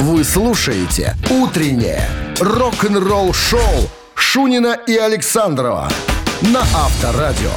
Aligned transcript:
Вы 0.00 0.24
слушаете 0.24 1.14
«Утреннее 1.28 2.08
рок-н-ролл-шоу» 2.40 3.60
Шунина 4.14 4.78
и 4.86 4.96
Александрова 4.96 5.90
на 6.40 6.60
Авторадио. 6.60 7.50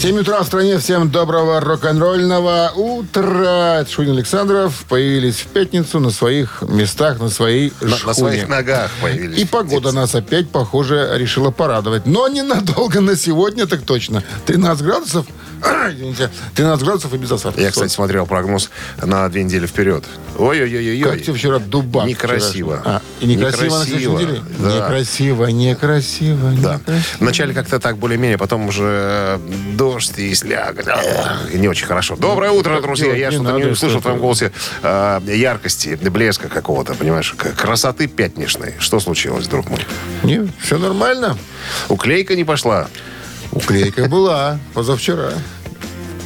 7 0.00 0.18
утра 0.18 0.42
в 0.42 0.46
стране. 0.48 0.78
Всем 0.78 1.12
доброго 1.12 1.60
рок-н-ролльного 1.60 2.72
утра. 2.74 3.86
Шунин 3.88 4.14
Александров 4.14 4.84
появились 4.88 5.36
в 5.36 5.46
пятницу 5.46 6.00
на 6.00 6.10
своих 6.10 6.62
местах, 6.62 7.20
на 7.20 7.28
своей 7.28 7.72
На, 7.80 7.90
шхуне. 7.96 8.06
на 8.08 8.14
своих 8.14 8.48
ногах 8.48 8.90
появились. 9.00 9.38
И 9.38 9.44
погода 9.44 9.92
нас 9.92 10.12
опять, 10.16 10.50
похоже, 10.50 11.08
решила 11.14 11.52
порадовать. 11.52 12.04
Но 12.04 12.26
ненадолго 12.26 13.00
на 13.00 13.14
сегодня, 13.14 13.68
так 13.68 13.82
точно. 13.82 14.24
13 14.46 14.84
градусов, 14.84 15.26
извините, 15.90 16.30
13 16.54 16.84
градусов 16.84 17.14
и 17.14 17.16
без 17.16 17.30
осадков. 17.30 17.62
Я, 17.62 17.70
кстати, 17.70 17.90
смотрел 17.92 18.26
прогноз 18.26 18.70
на 19.00 19.28
две 19.28 19.42
недели 19.44 19.66
вперед. 19.66 20.04
Ой-ой-ой-ой. 20.38 21.00
Как 21.02 21.22
тебе 21.22 21.34
вчера 21.34 21.58
дубак? 21.58 22.06
Некрасиво. 22.06 22.78
вчерашний? 22.78 22.92
А, 22.96 23.02
и 23.20 23.26
некрасиво, 23.26 23.78
на 23.78 23.84
Некрасиво, 23.84 24.18
неделе? 24.18 24.40
да. 24.58 24.74
Некрасиво, 24.76 25.46
некрасиво, 25.46 26.50
Да. 26.50 26.74
некрасиво. 26.74 27.16
Вначале 27.20 27.54
как-то 27.54 27.78
так 27.78 27.96
более-менее, 27.98 28.38
потом 28.38 28.66
уже 28.68 28.82
э, 28.84 29.38
дождь 29.76 30.18
и 30.18 30.34
слякоть. 30.34 30.86
Не 31.54 31.68
очень 31.68 31.86
хорошо. 31.86 32.16
Доброе 32.16 32.50
утро, 32.50 32.74
так 32.74 32.82
друзья. 32.82 33.14
Я 33.14 33.30
что-то 33.30 33.52
не 33.58 33.64
услышал 33.64 33.98
в 34.00 34.02
твоем 34.02 34.18
голосе 34.18 34.52
э, 34.82 35.20
яркости, 35.26 35.94
блеска 36.02 36.48
какого-то, 36.48 36.94
понимаешь, 36.94 37.34
красоты 37.56 38.06
пятничной. 38.06 38.74
Что 38.78 39.00
случилось, 39.00 39.46
друг 39.46 39.68
мой? 39.70 39.80
Не, 40.22 40.50
все 40.60 40.78
нормально. 40.78 41.36
Уклейка 41.88 42.34
не 42.36 42.44
пошла. 42.44 42.88
Уклейка 43.52 44.08
была 44.08 44.58
позавчера. 44.74 45.30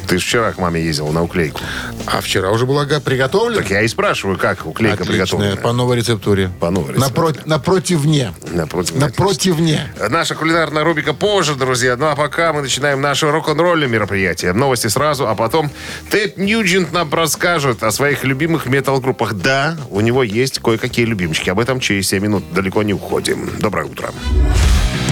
Ты 0.07 0.19
вчера 0.19 0.53
к 0.53 0.57
маме 0.57 0.81
ездил 0.81 1.09
на 1.09 1.21
уклейку. 1.21 1.59
А 2.05 2.21
вчера 2.21 2.49
уже 2.51 2.65
была 2.65 2.85
приготовлена. 2.85 3.61
Так 3.61 3.71
я 3.71 3.81
и 3.81 3.89
спрашиваю, 3.89 4.37
как 4.37 4.65
уклейка 4.65 5.03
Отличная, 5.03 5.25
приготовлена. 5.25 5.55
по 5.61 5.73
новой 5.73 5.97
рецептуре. 5.97 6.49
По 6.61 6.69
новой 6.69 6.93
рецептуре. 6.93 7.27
Напро- 7.33 7.41
напротивне. 7.45 8.33
Напротив. 8.53 8.95
Напротивне. 8.95 9.91
Наша 10.09 10.35
кулинарная 10.35 10.85
рубрика 10.85 11.11
позже, 11.13 11.55
друзья. 11.55 11.97
Ну 11.97 12.05
а 12.05 12.15
пока 12.15 12.53
мы 12.53 12.61
начинаем 12.61 13.01
наше 13.01 13.29
рок-н-ролльное 13.29 13.89
мероприятие. 13.89 14.53
Новости 14.53 14.87
сразу, 14.87 15.27
а 15.27 15.35
потом 15.35 15.69
Тед 16.09 16.37
Ньюджент 16.37 16.93
нам 16.93 17.13
расскажет 17.13 17.83
о 17.83 17.91
своих 17.91 18.23
любимых 18.23 18.65
метал-группах. 18.65 19.33
Да, 19.33 19.75
у 19.89 19.99
него 19.99 20.23
есть 20.23 20.59
кое-какие 20.59 21.03
любимчики. 21.05 21.49
Об 21.49 21.59
этом 21.59 21.81
через 21.81 22.07
7 22.07 22.23
минут. 22.23 22.45
Далеко 22.53 22.81
не 22.83 22.93
уходим. 22.93 23.49
Доброе 23.59 23.85
утро. 23.87 24.13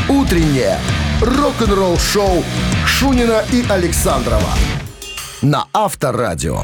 «Утреннее 0.09 0.79
рок-н-ролл-шоу» 1.21 2.43
Шунина 2.85 3.43
и 3.51 3.65
Александрова 3.69 4.53
на 5.41 5.65
Авторадио. 5.73 6.63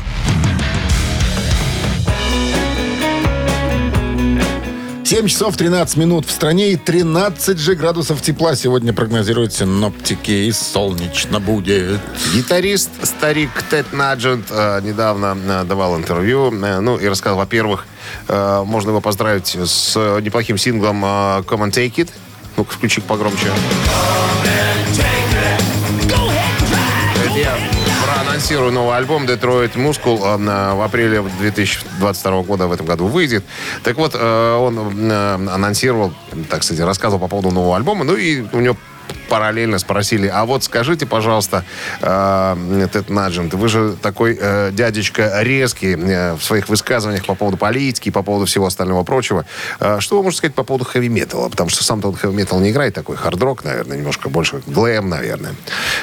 Семь 5.03 5.27
часов 5.27 5.57
13 5.57 5.97
минут 5.97 6.25
в 6.25 6.31
стране 6.31 6.71
и 6.71 6.77
13 6.77 7.59
же 7.59 7.75
градусов 7.75 8.21
тепла 8.21 8.55
сегодня 8.55 8.93
прогнозируют 8.93 9.51
синоптики. 9.51 10.31
И 10.31 10.51
солнечно 10.53 11.41
будет. 11.41 11.99
Гитарист, 12.33 12.89
старик 13.03 13.49
Тед 13.69 13.91
Наджент 13.91 14.45
э, 14.49 14.79
недавно 14.81 15.37
э, 15.37 15.63
давал 15.65 15.97
интервью. 15.97 16.51
э, 16.53 16.79
ну 16.79 16.95
и 16.95 17.09
рассказал, 17.09 17.37
во-первых, 17.37 17.85
можно 18.29 18.89
его 18.89 19.01
поздравить 19.01 19.55
с 19.55 19.95
неплохим 20.21 20.57
синглом 20.57 21.03
Come 21.03 21.69
and 21.69 21.71
Take 21.71 21.95
It. 21.95 22.09
Ну-ка, 22.61 22.75
включи 22.75 23.01
погромче. 23.01 23.47
Это 27.25 27.39
я 27.39 27.57
проанонсирую 28.05 28.71
новый 28.71 28.97
альбом 28.97 29.25
Detroit 29.25 29.73
Muscle. 29.73 30.19
Э, 30.21 30.75
в 30.75 30.81
апреле 30.83 31.23
2022 31.39 32.43
года 32.43 32.67
в 32.67 32.71
этом 32.71 32.85
году 32.85 33.07
выйдет. 33.07 33.43
Так 33.81 33.97
вот, 33.97 34.13
э, 34.13 34.53
он 34.53 34.77
э, 35.09 35.33
анонсировал, 35.33 36.13
так 36.51 36.61
сказать, 36.61 36.85
рассказывал 36.85 37.19
по 37.21 37.27
поводу 37.27 37.49
нового 37.49 37.77
альбома. 37.77 38.03
Ну 38.03 38.15
и 38.15 38.43
у 38.53 38.59
него 38.59 38.77
параллельно 39.29 39.79
спросили, 39.79 40.27
а 40.27 40.45
вот 40.45 40.63
скажите, 40.63 41.05
пожалуйста, 41.05 41.63
э, 42.01 42.87
Тед 42.91 43.09
Наджент, 43.09 43.53
вы 43.53 43.69
же 43.69 43.95
такой 44.01 44.37
э, 44.39 44.71
дядечка 44.71 45.41
резкий 45.41 45.95
э, 45.95 46.33
в 46.33 46.43
своих 46.43 46.69
высказываниях 46.69 47.25
по 47.25 47.35
поводу 47.35 47.57
политики, 47.57 48.09
по 48.09 48.23
поводу 48.23 48.45
всего 48.45 48.65
остального 48.65 49.03
прочего. 49.03 49.45
Э, 49.79 49.99
что 49.99 50.17
вы 50.17 50.23
можете 50.23 50.39
сказать 50.39 50.55
по 50.55 50.63
поводу 50.63 50.85
хэви-металла? 50.85 51.49
Потому 51.49 51.69
что 51.69 51.83
сам-то 51.83 52.09
он 52.09 52.15
хэви-метал 52.15 52.59
не 52.59 52.71
играет, 52.71 52.93
такой 52.93 53.15
хард-рок, 53.15 53.63
наверное, 53.63 53.97
немножко 53.97 54.29
больше 54.29 54.61
глэм, 54.67 55.09
наверное. 55.09 55.53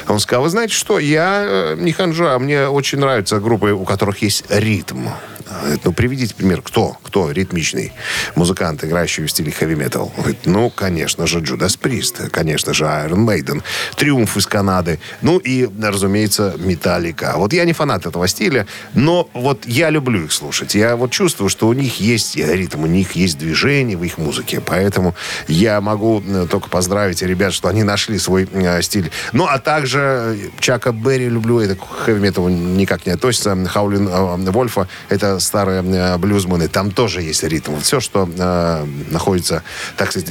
Он 0.07 0.19
сказал, 0.19 0.43
вы 0.43 0.49
знаете 0.49 0.73
что, 0.73 0.99
я 0.99 1.75
не 1.77 1.91
ханжа, 1.91 2.37
мне 2.39 2.67
очень 2.67 2.99
нравятся 2.99 3.39
группы, 3.39 3.71
у 3.71 3.85
которых 3.85 4.21
есть 4.21 4.45
ритм. 4.49 5.07
Э, 5.49 5.77
Ну, 5.83 5.93
приведите 5.93 6.35
пример, 6.35 6.61
кто? 6.61 6.97
Кто 7.03 7.31
ритмичный 7.31 7.91
музыкант, 8.35 8.83
играющий 8.83 9.25
в 9.25 9.31
стиле 9.31 9.51
хэви-метал? 9.51 10.11
Ну, 10.45 10.69
конечно 10.69 11.27
же, 11.27 11.39
Джудас 11.39 11.77
Прист, 11.77 12.29
конечно 12.31 12.73
же, 12.73 12.85
Iron 12.85 13.25
Maiden, 13.25 13.63
Триумф 13.95 14.37
из 14.37 14.45
Канады, 14.45 14.99
ну 15.21 15.37
и, 15.37 15.69
разумеется, 15.81 16.55
Металлика. 16.57 17.33
Вот 17.37 17.53
я 17.53 17.65
не 17.65 17.73
фанат 17.73 18.05
этого 18.05 18.27
стиля, 18.27 18.67
но 18.93 19.29
вот 19.33 19.65
я 19.65 19.89
люблю 19.89 20.25
их 20.25 20.31
слушать. 20.31 20.75
Я 20.75 20.95
вот 20.95 21.11
чувствую, 21.11 21.49
что 21.49 21.67
у 21.67 21.73
них 21.73 21.99
есть 21.99 22.35
ритм, 22.35 22.83
у 22.83 22.87
них 22.87 23.13
есть 23.13 23.37
движение 23.37 23.97
в 23.97 24.03
их 24.03 24.17
музыке, 24.17 24.61
поэтому 24.61 25.15
я 25.47 25.81
могу 25.81 26.23
только 26.49 26.69
поздравить 26.69 27.21
ребят, 27.21 27.53
что 27.53 27.67
они 27.69 27.83
нашли 27.83 28.19
свой 28.19 28.47
э, 28.51 28.81
стиль. 28.81 29.11
Ну, 29.33 29.45
а 29.45 29.59
также 29.59 29.99
э, 29.99 30.49
Чака 30.59 30.91
Берри 30.91 31.29
люблю, 31.29 31.59
это 31.59 31.75
к 31.75 31.87
хэви-металу 31.87 32.49
никак 32.49 33.05
не 33.05 33.13
относится. 33.13 33.57
Хаулин 33.65 34.07
Вольфа, 34.51 34.87
это 35.09 35.38
старые 35.39 35.83
э, 35.83 36.17
блюзмены, 36.17 36.67
там 36.67 36.91
тоже 36.91 37.21
есть 37.21 37.43
ритм. 37.43 37.73
Вот 37.73 37.83
все, 37.83 37.99
что 37.99 38.29
э, 38.37 38.85
находится, 39.09 39.63
так 39.97 40.11
сказать, 40.11 40.29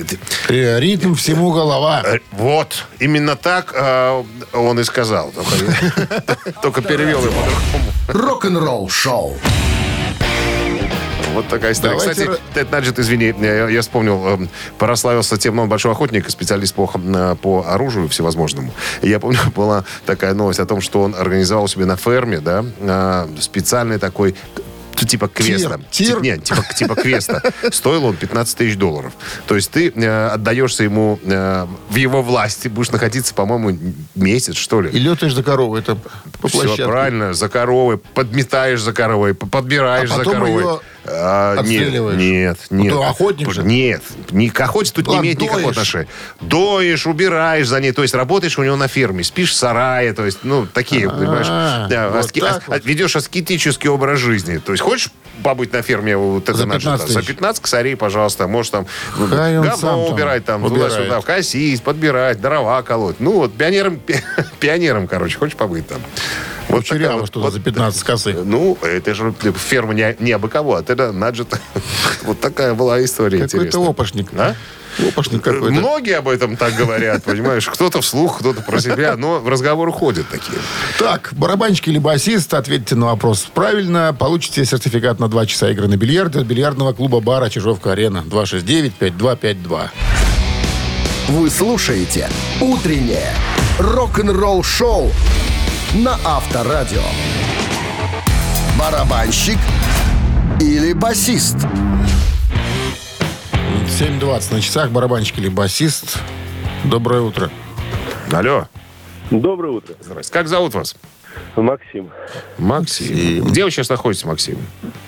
Э, 0.49 0.81
Ритм 0.81 1.15
всему 1.15 1.53
голова. 1.53 2.03
Э, 2.05 2.19
Вот, 2.33 2.85
именно 2.99 3.37
так 3.37 3.73
э, 3.75 4.25
он 4.53 4.81
и 4.81 4.85
сказал. 4.85 5.33
Только, 6.63 6.83
перевел 6.83 7.21
его 7.21 7.33
по-другому. 7.33 7.93
Рок-н-ролл-шоу. 8.09 9.37
Вот 11.35 11.47
такая 11.49 11.73
история. 11.73 11.99
Давайте 11.99 12.23
Кстати, 12.23 12.41
Тед 12.55 12.73
Наджет, 12.73 12.99
извини, 12.99 13.35
я, 13.41 13.69
я 13.69 13.81
вспомнил, 13.83 14.49
прославился 14.79 15.37
тем, 15.37 15.57
но 15.57 15.63
он 15.63 15.69
большой 15.69 15.93
охотник, 15.93 16.27
и 16.27 16.31
специалист 16.31 16.75
по, 16.75 16.87
по 16.87 17.65
оружию 17.69 18.09
всевозможному. 18.09 18.73
Я 19.03 19.21
помню, 19.21 19.39
была 19.55 19.85
такая 20.07 20.35
новость 20.35 20.61
о 20.61 20.67
том, 20.67 20.81
что 20.81 21.03
он 21.03 21.15
организовал 21.15 21.69
себе 21.69 21.85
на 21.85 21.97
ферме, 21.97 22.41
да, 22.41 23.29
специальный 23.41 23.99
такой 23.99 24.35
типа 25.07 25.29
квеста. 25.29 25.81
Тир. 25.91 26.15
Тип- 26.17 26.23
нет, 26.23 26.45
типа, 26.45 26.65
типа 26.77 26.95
квеста. 26.95 27.43
Стоил 27.73 28.05
он 28.07 28.17
15 28.17 28.57
тысяч 28.57 28.77
долларов. 28.77 29.13
То 29.47 29.57
есть 29.57 29.71
ты 29.71 29.91
э, 29.95 30.27
отдаешься 30.29 30.85
ему 30.85 31.19
э, 31.25 31.67
в 31.89 31.95
его 31.97 32.23
власти, 32.23 32.69
будешь 32.69 32.91
находиться, 32.91 33.35
по-моему, 33.35 33.79
месяц, 34.15 34.57
что 34.57 34.81
ли. 34.81 34.91
И 34.91 34.99
летаешь 34.99 35.35
за 35.35 35.43
корову. 35.43 35.77
Это 35.77 35.97
по 36.41 36.49
Все 36.49 36.59
площадке. 36.61 36.85
правильно, 36.87 37.33
за 37.35 37.49
коровой, 37.49 37.99
подметаешь 37.99 38.81
за 38.81 38.93
коровой, 38.93 39.35
подбираешь 39.35 40.11
А 40.11 40.15
за 40.15 40.19
потом 40.19 40.33
коровой. 40.35 40.63
ее 40.63 40.81
А, 41.11 41.63
нет, 41.63 41.93
нет, 42.17 42.59
Ну, 42.71 42.83
нет. 42.85 42.93
ты 42.93 42.99
охотник 43.03 43.53
же. 43.53 43.63
Нет, 43.63 44.03
ни 44.31 44.49
к 44.49 44.61
охоте 44.61 44.93
тут 44.93 45.07
не 45.07 45.13
Ладно, 45.15 45.25
имеет 45.25 45.41
никакого 45.41 45.63
доишь. 45.63 45.73
отношения. 45.77 46.09
Доишь, 46.41 47.07
убираешь 47.07 47.67
за 47.69 47.81
ней, 47.81 47.93
то 47.93 48.03
есть 48.03 48.15
работаешь 48.15 48.59
у 48.59 48.63
него 48.63 48.77
на 48.77 48.89
ферме, 48.89 49.25
спишь 49.25 49.51
в 49.51 49.55
сарае, 49.55 50.13
то 50.13 50.25
есть, 50.25 50.39
ну, 50.43 50.67
такие, 50.67 51.09
понимаешь, 51.09 51.47
да, 51.91 52.11
вот 52.11 52.25
аски- 52.25 52.45
ас- 52.45 52.63
вот. 52.67 52.85
ведешь 52.85 53.17
аскетический 53.17 53.89
образ 53.89 54.19
жизни. 54.19 54.59
То 54.59 54.73
есть 54.73 54.83
хочешь 54.83 55.11
побыть 55.43 55.73
на 55.73 55.83
ферме 55.83 56.17
вот 56.17 56.49
это 56.49 56.55
За 56.59 56.67
наджета? 56.67 56.97
15 56.97 57.09
За 57.13 57.19
тысяч. 57.21 57.29
15 57.29 57.63
косарей, 57.63 57.97
пожалуйста, 57.97 58.49
можешь 58.49 58.71
там 58.71 58.87
ну, 59.17 59.27
говно 59.29 60.09
убирать, 60.09 60.45
там, 60.45 60.65
убирает. 60.65 60.93
туда-сюда, 60.93 61.21
косить, 61.23 61.83
подбирать, 61.83 62.41
дрова 62.41 62.83
колоть. 62.83 63.17
Ну, 63.21 63.33
вот 63.33 63.55
пионером, 63.55 64.01
пионером, 64.61 65.07
короче, 65.07 65.39
хочешь 65.39 65.57
побыть 65.57 65.87
там? 65.87 65.99
Вот 66.69 66.79
Кучеряво 66.79 67.21
вот- 67.21 67.27
что-то 67.29 67.41
вот 67.47 67.53
за 67.55 67.61
15 67.61 68.03
косы. 68.05 68.35
ну, 68.45 68.77
это 68.83 69.15
же 69.15 69.35
ферма 69.57 69.95
не, 69.95 70.15
не 70.19 70.33
абы 70.33 70.49
кого, 70.49 70.77
а 70.77 70.81
это 70.83 71.13
Наджет. 71.13 71.49
Вот 72.25 72.41
такая 72.41 72.75
была 72.75 73.03
история 73.03 73.39
Какой-то 73.39 73.57
интересная. 73.57 73.89
опошник. 73.91 74.29
А? 74.37 74.55
Опошник 75.09 75.43
какой-то. 75.43 75.71
Многие 75.71 76.19
об 76.19 76.29
этом 76.29 76.57
так 76.57 76.75
говорят, 76.75 77.25
понимаешь? 77.25 77.67
Кто-то 77.69 78.01
вслух, 78.03 78.41
кто-то 78.41 78.61
про 78.63 78.81
себя, 78.81 79.17
но 79.17 79.39
в 79.39 79.49
разговоры 79.49 79.93
ходят 79.93 80.29
такие. 80.29 80.59
Так, 80.99 81.31
барабанщик 81.33 81.89
или 81.89 81.99
басист, 81.99 82.53
ответьте 82.53 82.97
на 82.97 83.07
вопрос 83.07 83.47
правильно. 83.55 84.15
Получите 84.19 84.65
сертификат 84.65 85.21
на 85.21 85.29
2 85.29 85.47
часа 85.47 85.71
игры 85.71 85.87
на 85.89 85.97
бильярде 85.97 86.41
от 86.41 86.47
бильярдного 86.47 86.93
клуба 86.93 87.21
бара 87.21 87.49
Чижовка-Арена. 87.49 88.25
269-5252. 88.29 89.89
Вы 91.29 91.49
слушаете 91.51 92.29
«Утреннее 92.61 93.33
рок-н-ролл-шоу» 93.79 95.11
на 95.95 96.17
Авторадио. 96.25 97.03
Барабанщик 98.79 99.59
или 100.61 100.93
басист? 100.93 101.57
7.20 103.99 104.55
на 104.55 104.61
часах. 104.61 104.91
Барабанщик 104.91 105.39
или 105.39 105.49
басист. 105.49 106.19
Доброе 106.85 107.23
утро. 107.23 107.51
Алло, 108.33 108.69
Доброе 109.31 109.73
утро. 109.73 109.95
здрасте. 110.01 110.33
Как 110.33 110.49
зовут 110.49 110.75
вас? 110.75 110.95
Максим, 111.57 112.11
Максим. 112.59 113.45
Где 113.45 113.65
вы 113.65 113.71
сейчас 113.71 113.89
находитесь, 113.89 114.25
Максим? 114.25 114.59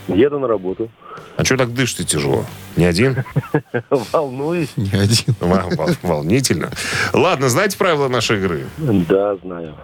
еду 0.08 0.38
на 0.38 0.48
работу. 0.48 0.90
А 1.36 1.44
что 1.44 1.56
так 1.56 1.72
дышите 1.72 2.04
тяжело? 2.04 2.44
Не 2.76 2.84
один? 2.86 3.24
Волнуюсь. 4.12 4.70
Не 4.76 4.90
один. 4.92 5.34
Вол- 5.40 5.70
вол- 5.76 5.96
Волнительно. 6.02 6.70
Ладно, 7.12 7.48
знаете 7.48 7.76
правила 7.78 8.08
нашей 8.08 8.38
игры? 8.38 8.66
Да, 8.78 9.36
знаю. 9.42 9.74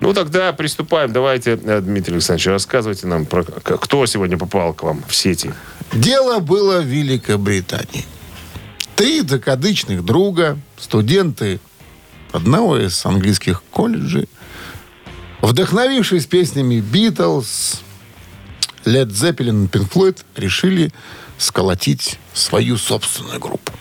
Ну, 0.00 0.12
тогда 0.12 0.52
приступаем. 0.52 1.12
Давайте, 1.12 1.58
э, 1.62 1.80
Дмитрий 1.80 2.14
Александрович, 2.14 2.46
рассказывайте 2.48 3.06
нам, 3.06 3.24
про 3.24 3.44
кто 3.44 4.04
сегодня 4.06 4.36
попал 4.36 4.74
к 4.74 4.82
вам 4.82 5.02
в 5.08 5.14
сети. 5.14 5.52
Дело 5.92 6.40
было 6.40 6.80
в 6.80 6.84
Великобритании. 6.84 8.04
Три 8.94 9.22
закадычных 9.22 10.04
друга, 10.04 10.58
студенты 10.78 11.60
одного 12.32 12.78
из 12.78 13.04
английских 13.06 13.62
колледжей, 13.70 14.28
вдохновившись 15.40 16.26
песнями 16.26 16.80
Битлз, 16.80 17.80
Led 18.84 19.08
Zeppelin 19.08 19.64
и 19.64 19.68
Pink 19.68 19.90
Floyd, 19.90 20.18
решили 20.36 20.92
сколотить 21.38 22.18
свою 22.32 22.76
собственную 22.76 23.40
группу. 23.40 23.72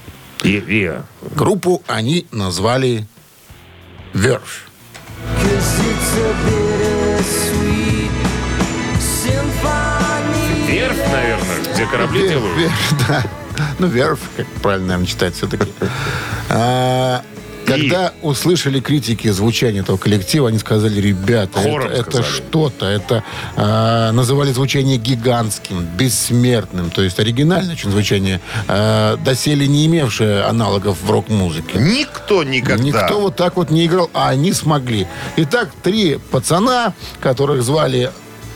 И, 0.43 0.63
и, 0.67 0.91
Группу 1.35 1.81
они 1.87 2.27
назвали 2.31 3.07
Verve. 4.13 4.41
Верфь, 10.67 11.11
наверное, 11.11 11.73
где 11.73 11.85
корабли 11.85 12.21
Вер- 12.21 12.29
делают. 12.29 12.57
Вер- 12.57 12.71
да. 13.07 13.23
Ну, 13.79 13.87
Верф, 13.87 14.19
как 14.35 14.47
правильно, 14.61 14.87
наверное, 14.87 15.07
читать 15.07 15.35
все-таки. 15.35 15.71
Когда 17.65 18.13
услышали 18.21 18.79
критики 18.79 19.27
звучания 19.29 19.81
этого 19.81 19.97
коллектива, 19.97 20.49
они 20.49 20.59
сказали, 20.59 21.01
ребята, 21.01 21.59
Хором 21.59 21.87
это, 21.87 22.09
это 22.09 22.23
что-то. 22.23 22.85
Это 22.85 23.23
а, 23.55 24.11
называли 24.11 24.51
звучание 24.51 24.97
гигантским, 24.97 25.83
бессмертным. 25.97 26.91
То 26.91 27.01
есть 27.01 27.19
оригинальное 27.19 27.73
очень 27.73 27.91
звучание, 27.91 28.39
а, 28.67 29.17
доселе 29.17 29.67
не 29.67 29.85
имевшее 29.85 30.43
аналогов 30.43 30.97
в 31.01 31.09
рок-музыке. 31.09 31.79
Никто 31.79 32.43
никогда. 32.43 32.83
Никто 32.83 33.19
вот 33.19 33.35
так 33.35 33.55
вот 33.57 33.71
не 33.71 33.85
играл, 33.85 34.09
а 34.13 34.29
они 34.29 34.53
смогли. 34.53 35.07
Итак, 35.37 35.69
три 35.83 36.19
пацана, 36.31 36.93
которых 37.19 37.63
звали 37.63 38.11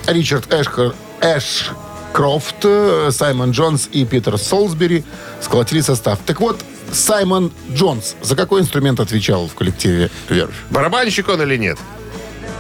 Ричард 0.07 0.53
Эшкер, 0.53 0.94
Эшкрофт, 1.21 2.56
э, 2.63 3.09
Саймон 3.11 3.51
Джонс 3.51 3.89
и 3.91 4.06
Питер 4.06 4.38
Солсбери, 4.38 5.03
сколотили 5.41 5.81
состав. 5.81 6.19
Так 6.25 6.39
вот, 6.39 6.59
Саймон 6.94 7.51
Джонс 7.74 8.15
за 8.21 8.36
какой 8.36 8.62
инструмент 8.62 9.00
отвечал 9.00 9.47
в 9.47 9.53
коллективе 9.53 10.09
Верфь? 10.30 10.56
Барабанщик 10.69 11.30
он 11.30 11.41
или 11.41 11.57
нет? 11.57 11.77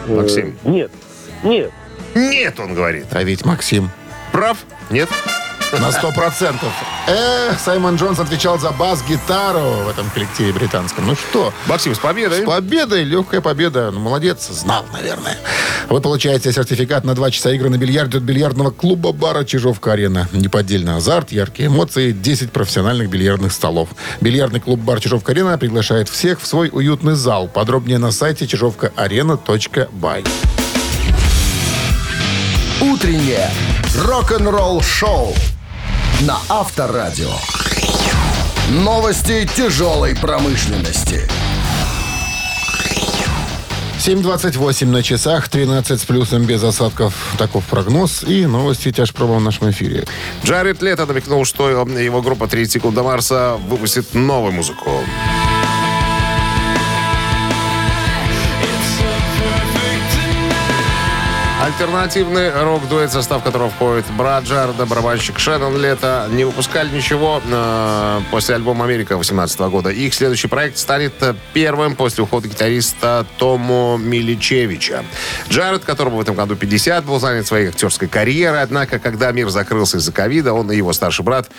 Максим. 0.07 0.57
Э, 0.63 0.69
Нет. 0.69 0.91
Нет. 1.43 1.71
Нет, 2.15 2.59
он 2.59 2.73
говорит. 2.73 3.05
А 3.11 3.23
ведь 3.23 3.45
Максим 3.45 3.89
Прав? 4.31 4.57
Нет? 4.89 5.09
На 5.77 5.91
сто 5.91 6.11
процентов. 6.11 6.71
Эх, 7.07 7.59
Саймон 7.59 7.95
Джонс 7.95 8.19
отвечал 8.19 8.57
за 8.57 8.71
бас-гитару 8.71 9.83
в 9.85 9.89
этом 9.89 10.09
коллективе 10.09 10.51
британском. 10.51 11.05
Ну 11.05 11.15
что, 11.15 11.53
Максим, 11.67 11.93
с 11.93 11.99
победой. 11.99 12.41
С 12.41 12.45
победой, 12.45 13.03
легкая 13.03 13.41
победа. 13.41 13.91
Ну, 13.91 13.99
молодец, 13.99 14.47
знал, 14.49 14.85
наверное. 14.91 15.37
Вы 15.89 16.01
получаете 16.01 16.51
сертификат 16.51 17.03
на 17.03 17.13
2 17.13 17.31
часа 17.31 17.51
игры 17.51 17.69
на 17.69 17.77
бильярде 17.77 18.17
от 18.17 18.23
бильярдного 18.23 18.71
клуба 18.71 19.11
бара 19.11 19.43
Чижовка-Арена. 19.43 20.27
Неподдельный 20.31 20.95
азарт, 20.95 21.31
яркие 21.31 21.67
эмоции, 21.67 22.11
10 22.11 22.51
профессиональных 22.51 23.09
бильярдных 23.09 23.53
столов. 23.53 23.89
Бильярдный 24.21 24.59
клуб 24.59 24.79
бар 24.79 24.99
Чижовка-Арена 24.99 25.57
приглашает 25.57 26.09
всех 26.09 26.41
в 26.41 26.47
свой 26.47 26.69
уютный 26.71 27.13
зал. 27.13 27.47
Подробнее 27.47 27.99
на 27.99 28.11
сайте 28.11 28.47
чижовкаарена.бай. 28.47 30.23
Утреннее 32.81 33.49
рок-н-ролл-шоу 33.97 35.33
на 36.21 36.37
Авторадио. 36.49 37.31
Новости 38.71 39.47
тяжелой 39.55 40.15
промышленности. 40.15 41.27
7.28 43.99 44.85
на 44.87 45.01
часах, 45.01 45.49
13 45.49 46.01
с 46.01 46.05
плюсом 46.05 46.43
без 46.43 46.63
осадков. 46.63 47.13
Таков 47.37 47.63
прогноз 47.65 48.23
и 48.23 48.45
новости 48.45 48.91
тяжпроба 48.91 49.33
в 49.33 49.41
нашем 49.41 49.69
эфире. 49.71 50.05
Джаред 50.43 50.81
Лето 50.81 51.05
намекнул, 51.05 51.45
что 51.45 51.69
его 51.69 52.21
группа 52.21 52.47
30 52.47 52.73
секунд 52.73 52.95
до 52.95 53.03
Марса 53.03 53.57
выпустит 53.67 54.13
новую 54.13 54.51
музыку. 54.51 54.89
Альтернативный 61.79 62.51
рок-дуэт, 62.51 63.09
состав 63.09 63.41
которого 63.41 63.69
входит 63.69 64.03
брат 64.17 64.43
Джареда, 64.43 64.85
барабанщик 64.85 65.39
Шеннон 65.39 65.77
Лето, 65.77 66.27
не 66.29 66.43
выпускали 66.43 66.93
ничего 66.93 67.41
э, 67.49 68.19
после 68.31 68.55
альбома 68.55 68.83
«Америка» 68.83 69.13
2018 69.13 69.59
года. 69.61 69.89
Их 69.89 70.13
следующий 70.13 70.49
проект 70.49 70.77
станет 70.77 71.13
э, 71.21 71.35
первым 71.53 71.95
после 71.95 72.25
ухода 72.25 72.49
гитариста 72.49 73.25
Тому 73.37 73.95
Миличевича. 73.97 75.05
Джаред, 75.47 75.85
которому 75.85 76.17
в 76.17 76.19
этом 76.19 76.35
году 76.35 76.57
50, 76.57 77.05
был 77.05 77.17
занят 77.17 77.47
своей 77.47 77.69
актерской 77.69 78.09
карьерой, 78.09 78.61
однако, 78.61 78.99
когда 78.99 79.31
мир 79.31 79.47
закрылся 79.47 79.99
из-за 79.99 80.11
ковида, 80.11 80.51
он 80.51 80.69
и 80.73 80.75
его 80.75 80.91
старший 80.91 81.23
брат, 81.23 81.49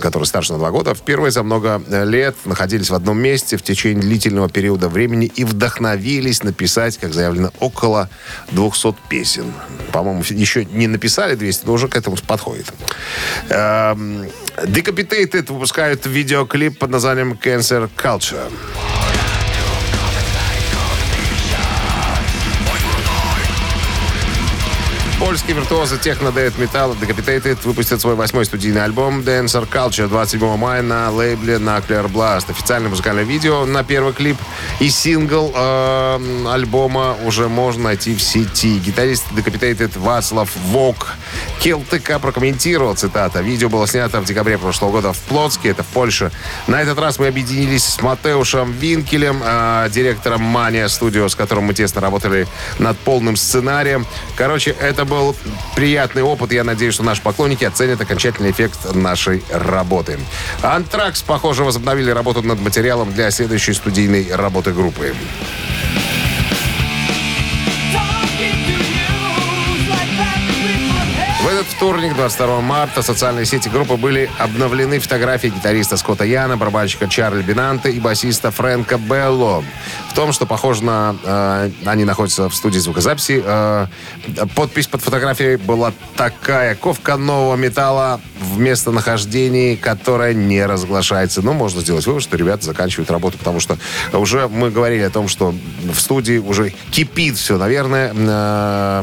который 0.00 0.26
старше 0.26 0.52
на 0.52 0.58
два 0.60 0.70
года, 0.70 0.94
впервые 0.94 1.32
за 1.32 1.42
много 1.42 1.82
э, 1.88 2.04
лет 2.04 2.36
находились 2.44 2.90
в 2.90 2.94
одном 2.94 3.18
месте 3.18 3.56
в 3.56 3.62
течение 3.62 4.02
длительного 4.02 4.48
периода 4.48 4.88
времени 4.88 5.26
и 5.26 5.42
вдохновились 5.42 6.44
написать, 6.44 6.96
как 6.96 7.12
заявлено, 7.12 7.50
около 7.58 8.08
200 8.52 8.94
песен. 9.08 9.47
По-моему, 9.92 10.22
еще 10.28 10.64
не 10.64 10.86
написали 10.86 11.34
200, 11.34 11.66
но 11.66 11.72
уже 11.72 11.88
к 11.88 11.96
этому 11.96 12.16
подходит. 12.26 12.66
Эм, 13.48 14.28
Decapitated 14.56 15.52
выпускают 15.52 16.06
видеоклип 16.06 16.78
под 16.78 16.90
названием 16.90 17.32
Cancer 17.32 17.88
Culture. 17.96 18.50
Польские 25.18 25.56
виртуозы 25.56 25.98
техно 25.98 26.30
дэвид 26.30 26.58
металла 26.58 26.94
Decapitated 26.94 27.58
выпустят 27.64 28.00
свой 28.00 28.14
восьмой 28.14 28.44
студийный 28.44 28.84
альбом 28.84 29.20
Dancer 29.20 29.68
Culture 29.68 30.06
27 30.06 30.56
мая 30.56 30.80
на 30.80 31.10
лейбле 31.10 31.54
Nuclear 31.54 32.08
Blast. 32.08 32.48
Официальное 32.50 32.88
музыкальное 32.88 33.24
видео 33.24 33.66
на 33.66 33.82
первый 33.82 34.12
клип 34.12 34.36
и 34.78 34.88
сингл 34.88 35.52
э, 35.52 36.46
альбома 36.48 37.16
уже 37.24 37.48
можно 37.48 37.84
найти 37.84 38.14
в 38.14 38.22
сети. 38.22 38.78
Гитарист 38.78 39.24
Decapitated 39.32 39.98
Вацлав 39.98 40.54
Вок 40.66 41.08
КЛТК 41.62 42.20
прокомментировал, 42.20 42.94
цитата, 42.94 43.40
«Видео 43.40 43.68
было 43.68 43.88
снято 43.88 44.20
в 44.20 44.24
декабре 44.24 44.56
прошлого 44.56 44.92
года 44.92 45.12
в 45.12 45.18
Плотске, 45.22 45.70
это 45.70 45.82
в 45.82 45.86
Польше. 45.86 46.30
На 46.68 46.80
этот 46.80 46.98
раз 47.00 47.18
мы 47.18 47.26
объединились 47.26 47.84
с 47.84 48.00
Матеушем 48.00 48.70
Винкелем, 48.70 49.42
э, 49.44 49.88
директором 49.90 50.42
Мания 50.42 50.86
Студио, 50.86 51.28
с 51.28 51.34
которым 51.34 51.64
мы 51.64 51.74
тесно 51.74 52.00
работали 52.00 52.46
над 52.78 52.96
полным 52.98 53.34
сценарием. 53.34 54.06
Короче, 54.36 54.70
это 54.70 55.07
был 55.08 55.34
приятный 55.74 56.22
опыт. 56.22 56.52
Я 56.52 56.64
надеюсь, 56.64 56.94
что 56.94 57.02
наши 57.02 57.22
поклонники 57.22 57.64
оценят 57.64 58.00
окончательный 58.00 58.50
эффект 58.50 58.94
нашей 58.94 59.42
работы. 59.50 60.18
Антракс, 60.62 61.22
похоже, 61.22 61.64
возобновили 61.64 62.10
работу 62.10 62.42
над 62.42 62.60
материалом 62.60 63.12
для 63.12 63.30
следующей 63.30 63.72
студийной 63.72 64.28
работы 64.34 64.72
группы. 64.72 65.14
В 71.48 71.50
этот 71.50 71.66
вторник, 71.66 72.14
22 72.14 72.60
марта, 72.60 73.00
социальные 73.00 73.46
сети 73.46 73.70
группы 73.70 73.96
были 73.96 74.28
обновлены 74.36 74.98
фотографии 74.98 75.48
гитариста 75.48 75.96
Скотта 75.96 76.24
Яна, 76.24 76.58
барабанщика 76.58 77.08
Чарли 77.08 77.40
Бинанте 77.40 77.90
и 77.90 77.98
басиста 78.00 78.50
Фрэнка 78.50 78.98
Белло. 78.98 79.64
В 80.10 80.14
том, 80.14 80.34
что, 80.34 80.44
похоже 80.44 80.84
на... 80.84 81.16
э, 81.24 81.70
они 81.86 82.04
находятся 82.04 82.50
в 82.50 82.54
студии 82.54 82.78
звукозаписи. 82.78 83.42
э, 83.42 83.86
подпись 84.54 84.88
под 84.88 85.00
фотографией 85.00 85.56
была 85.56 85.94
такая. 86.18 86.74
Ковка 86.74 87.16
нового 87.16 87.56
металла 87.56 88.20
в 88.38 88.58
местонахождении, 88.58 89.74
которое 89.74 90.34
не 90.34 90.66
разглашается. 90.66 91.40
Но 91.40 91.54
можно 91.54 91.80
сделать 91.80 92.04
вывод, 92.04 92.22
что 92.22 92.36
ребята 92.36 92.66
заканчивают 92.66 93.10
работу, 93.10 93.38
потому 93.38 93.58
что 93.58 93.78
уже 94.12 94.48
мы 94.48 94.70
говорили 94.70 95.04
о 95.04 95.10
том, 95.10 95.28
что 95.28 95.54
в 95.90 95.98
студии 95.98 96.36
уже 96.36 96.74
кипит 96.90 97.38
все, 97.38 97.56
наверное. 97.56 98.12
э, 98.14 99.02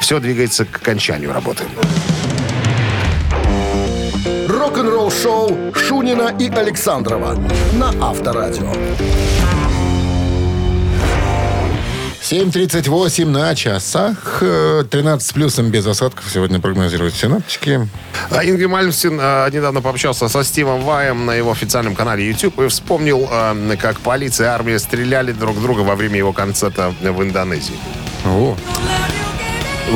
все 0.00 0.18
двигается 0.20 0.64
к 0.64 0.76
окончанию 0.76 1.32
работы. 1.32 1.64
Рок-н-ролл-шоу 4.48 5.74
Шунина 5.74 6.34
и 6.38 6.48
Александрова 6.48 7.38
на 7.74 7.92
Авторадио. 8.00 8.72
7.38 12.28 13.24
на 13.26 13.54
часах. 13.54 14.38
Э, 14.40 14.82
13 14.90 15.28
с 15.28 15.32
плюсом 15.32 15.70
без 15.70 15.86
осадков 15.86 16.28
сегодня 16.28 16.58
прогнозируют 16.58 17.14
синаптики. 17.14 17.88
А 18.30 18.44
Ингви 18.44 18.66
Мальмстин 18.66 19.20
э, 19.20 19.48
недавно 19.52 19.80
пообщался 19.80 20.28
со 20.28 20.42
Стивом 20.42 20.80
Ваем 20.80 21.24
на 21.24 21.34
его 21.34 21.52
официальном 21.52 21.94
канале 21.94 22.26
YouTube 22.26 22.58
и 22.58 22.66
вспомнил, 22.66 23.28
э, 23.30 23.76
как 23.80 24.00
полиция 24.00 24.48
и 24.48 24.50
армия 24.50 24.80
стреляли 24.80 25.30
друг 25.30 25.54
в 25.54 25.62
друга 25.62 25.82
во 25.82 25.94
время 25.94 26.16
его 26.16 26.32
концерта 26.32 26.92
в 27.00 27.22
Индонезии. 27.22 27.78
О, 28.24 28.56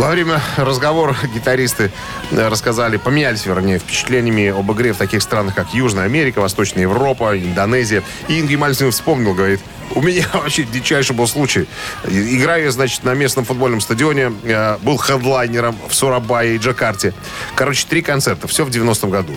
Во 0.00 0.08
время 0.08 0.40
разговора 0.56 1.14
гитаристы 1.34 1.92
э, 2.30 2.48
рассказали, 2.48 2.96
поменялись, 2.96 3.44
вернее, 3.44 3.78
впечатлениями 3.78 4.48
об 4.48 4.72
игре 4.72 4.94
в 4.94 4.96
таких 4.96 5.20
странах, 5.20 5.54
как 5.54 5.74
Южная 5.74 6.04
Америка, 6.06 6.40
Восточная 6.40 6.84
Европа, 6.84 7.36
Индонезия. 7.38 8.02
И 8.26 8.40
Инги 8.40 8.56
Мальцев 8.56 8.94
вспомнил, 8.94 9.34
говорит, 9.34 9.60
у 9.94 10.00
меня 10.00 10.24
вообще 10.32 10.62
дичайший 10.62 11.14
был 11.14 11.26
случай. 11.28 11.66
Играю, 12.08 12.72
значит, 12.72 13.04
на 13.04 13.12
местном 13.12 13.44
футбольном 13.44 13.82
стадионе. 13.82 14.32
э, 14.44 14.78
Был 14.80 14.96
хедлайнером 14.96 15.76
в 15.86 15.94
Сурабае 15.94 16.56
и 16.56 16.58
Джакарте. 16.58 17.12
Короче, 17.54 17.86
три 17.86 18.00
концерта. 18.00 18.48
Все 18.48 18.64
в 18.64 18.70
90-м 18.70 19.10
году. 19.10 19.34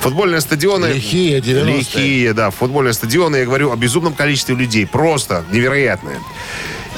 Футбольные 0.00 0.40
стадионы... 0.40 0.86
Лихие 0.86 1.40
90-е. 1.40 1.64
Лихие, 1.64 2.32
да. 2.32 2.50
Футбольные 2.50 2.94
стадионы, 2.94 3.36
я 3.36 3.44
говорю 3.44 3.72
о 3.72 3.76
безумном 3.76 4.14
количестве 4.14 4.54
людей. 4.54 4.86
Просто 4.86 5.44
невероятное. 5.52 6.16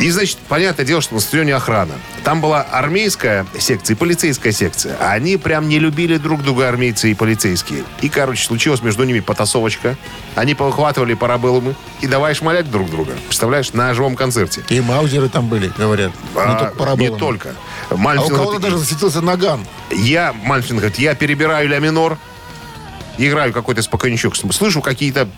И, 0.00 0.10
значит, 0.10 0.38
понятное 0.48 0.84
дело, 0.86 1.00
что 1.02 1.14
на 1.14 1.20
стадионе 1.20 1.54
охрана. 1.54 1.94
Там 2.24 2.40
была 2.40 2.62
армейская 2.62 3.46
секция 3.58 3.94
и 3.94 3.98
полицейская 3.98 4.52
секция. 4.52 4.96
А 4.98 5.12
Они 5.12 5.36
прям 5.36 5.68
не 5.68 5.78
любили 5.78 6.16
друг 6.16 6.42
друга, 6.42 6.68
армейцы 6.68 7.10
и 7.10 7.14
полицейские. 7.14 7.84
И, 8.00 8.08
короче, 8.08 8.44
случилась 8.44 8.82
между 8.82 9.04
ними 9.04 9.20
потасовочка. 9.20 9.96
Они 10.34 10.54
повыхватывали 10.54 11.14
парабеллумы 11.14 11.74
и 12.00 12.06
давай 12.06 12.34
шмалять 12.34 12.70
друг 12.70 12.90
друга. 12.90 13.12
Представляешь, 13.26 13.72
на 13.72 13.92
живом 13.94 14.16
концерте. 14.16 14.62
и 14.68 14.80
маузеры 14.80 15.28
там 15.28 15.48
были, 15.48 15.70
говорят. 15.76 16.12
не 16.34 16.40
А, 16.40 16.58
только 16.58 16.74
парабеллумы. 16.76 17.12
не 17.14 17.18
только. 17.18 17.54
А 17.90 17.94
у 17.94 18.28
кого-то 18.28 18.58
даже 18.58 18.78
засветился 18.78 19.20
наган. 19.20 19.66
я, 19.90 20.32
Мальцин 20.32 20.78
говорит, 20.78 20.98
я 20.98 21.14
перебираю 21.14 21.68
ля 21.68 21.78
минор, 21.78 22.16
играю 23.28 23.52
какой-то 23.52 23.82
спокойничок, 23.82 24.34
слышу 24.36 24.80
какие-то 24.80 25.28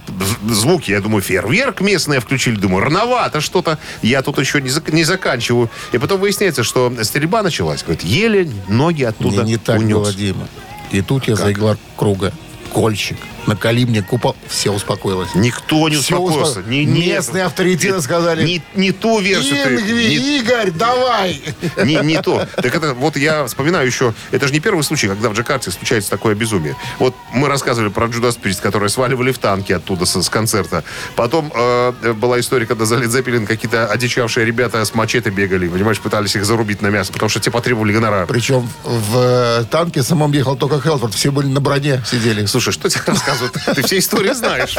звуки, 0.48 0.90
я 0.90 1.00
думаю, 1.00 1.22
фейерверк 1.22 1.80
местные 1.80 2.20
включили, 2.20 2.56
думаю, 2.56 2.84
рановато 2.84 3.40
что-то, 3.40 3.78
я 4.02 4.22
тут 4.22 4.38
еще 4.38 4.60
не, 4.60 4.68
зак- 4.70 4.92
не 4.92 5.04
заканчиваю. 5.04 5.70
И 5.92 5.98
потом 5.98 6.20
выясняется, 6.20 6.62
что 6.62 6.92
стрельба 7.02 7.42
началась, 7.42 7.82
говорит, 7.82 8.04
еле 8.04 8.50
ноги 8.68 9.02
оттуда 9.02 9.42
не, 9.42 9.52
не 9.52 9.56
так 9.58 9.78
унес. 9.78 9.94
было, 9.96 10.12
Дима. 10.14 10.48
И 10.90 11.00
тут 11.02 11.26
я 11.28 11.36
заиграл 11.36 11.76
круга. 11.96 12.32
Кольчик. 12.72 13.16
Накали 13.46 13.84
мне 13.84 14.02
купол. 14.02 14.36
Все 14.48 14.70
успокоилось. 14.70 15.34
Никто 15.34 15.88
не 15.88 15.96
Всё 15.96 16.18
успокоился. 16.18 16.60
успо- 16.60 16.68
Не- 16.68 16.84
нет. 16.84 17.06
Местные 17.16 17.44
авторитеты 17.44 18.00
сказали, 18.00 18.44
Не, 18.44 18.62
не 18.74 18.92
ту 18.92 19.20
версию 19.20 19.56
ты... 19.64 19.74
Ингви, 19.74 20.08
не- 20.08 20.38
Игорь, 20.38 20.70
давай! 20.70 21.40
Не, 21.84 21.96
не 21.96 22.20
то. 22.22 22.46
Так 22.56 22.74
это, 22.74 22.94
вот 22.94 23.16
я 23.16 23.44
вспоминаю 23.46 23.86
еще, 23.86 24.14
это 24.30 24.46
же 24.46 24.52
не 24.52 24.60
первый 24.60 24.82
случай, 24.84 25.08
когда 25.08 25.28
в 25.28 25.32
Джакарте 25.34 25.70
случается 25.70 26.10
такое 26.10 26.34
безумие. 26.34 26.76
Вот 26.98 27.14
мы 27.32 27.48
рассказывали 27.48 27.90
про 27.90 28.06
Джудас 28.06 28.36
Прист, 28.36 28.60
которые 28.60 28.88
сваливали 28.88 29.32
в 29.32 29.38
танки 29.38 29.72
оттуда 29.72 30.04
с, 30.06 30.20
с 30.22 30.28
концерта. 30.28 30.84
Потом 31.16 31.52
э, 31.54 32.12
была 32.14 32.38
история, 32.40 32.66
когда 32.66 32.84
за 32.84 32.96
Лед 32.96 33.10
Зеппелин 33.10 33.46
какие-то 33.46 33.86
одичавшие 33.86 34.46
ребята 34.46 34.84
с 34.84 34.94
мачете 34.94 35.30
бегали, 35.30 35.68
понимаешь, 35.68 36.00
пытались 36.00 36.36
их 36.36 36.44
зарубить 36.44 36.80
на 36.82 36.88
мясо, 36.88 37.12
потому 37.12 37.28
что 37.28 37.40
те 37.40 37.50
потребовали 37.50 37.92
гонорар. 37.92 38.26
Причем 38.26 38.68
в 38.84 39.16
э, 39.18 39.64
танке 39.70 40.02
самом 40.02 40.32
ехал 40.32 40.56
только 40.56 40.80
Хелфорд. 40.80 41.14
Все 41.14 41.30
были 41.32 41.46
на 41.48 41.60
броне, 41.60 42.02
сидели. 42.08 42.46
Слушай, 42.46 42.72
что 42.72 42.88
тебе 42.88 43.02
рассказывают? 43.32 43.76
Ты 43.76 43.82
все 43.82 43.98
истории 43.98 44.32
знаешь. 44.32 44.76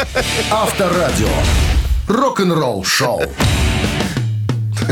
Авторадио. 0.51 1.29
Рок-н-ролл 2.07 2.83
шоу. 2.83 3.22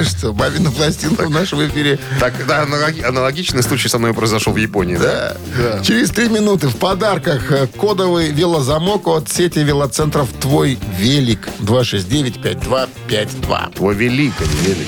Что, 0.03 0.32
мамина 0.32 0.72
пластинка 0.72 1.27
в 1.27 1.32
нашем 1.32 1.68
эфире. 1.68 2.00
Так, 2.20 2.34
да, 2.48 2.62
аналоги- 2.63 3.03
аналогичный 3.03 3.62
случай 3.62 3.89
со 3.89 4.00
мной 4.00 4.13
произошел 4.13 4.53
в 4.53 4.58
Японии. 4.58 4.96
Да? 4.96 5.36
Да. 5.58 5.80
Через 5.84 6.12
три 6.12 6.30
минуты 6.30 6.70
в 6.70 6.77
подарках 6.77 7.51
э, 7.51 7.68
кодовый 7.68 8.32
велозамок 8.32 9.08
от 9.08 9.27
сети 9.30 9.60
велоцентров 9.60 10.30
«Твой 10.39 10.80
велик». 10.98 11.50
269-5252. 11.60 13.74
Твой 13.75 13.94
велик, 13.96 14.34
а 14.39 14.44
не 14.46 14.74
велик. 14.74 14.88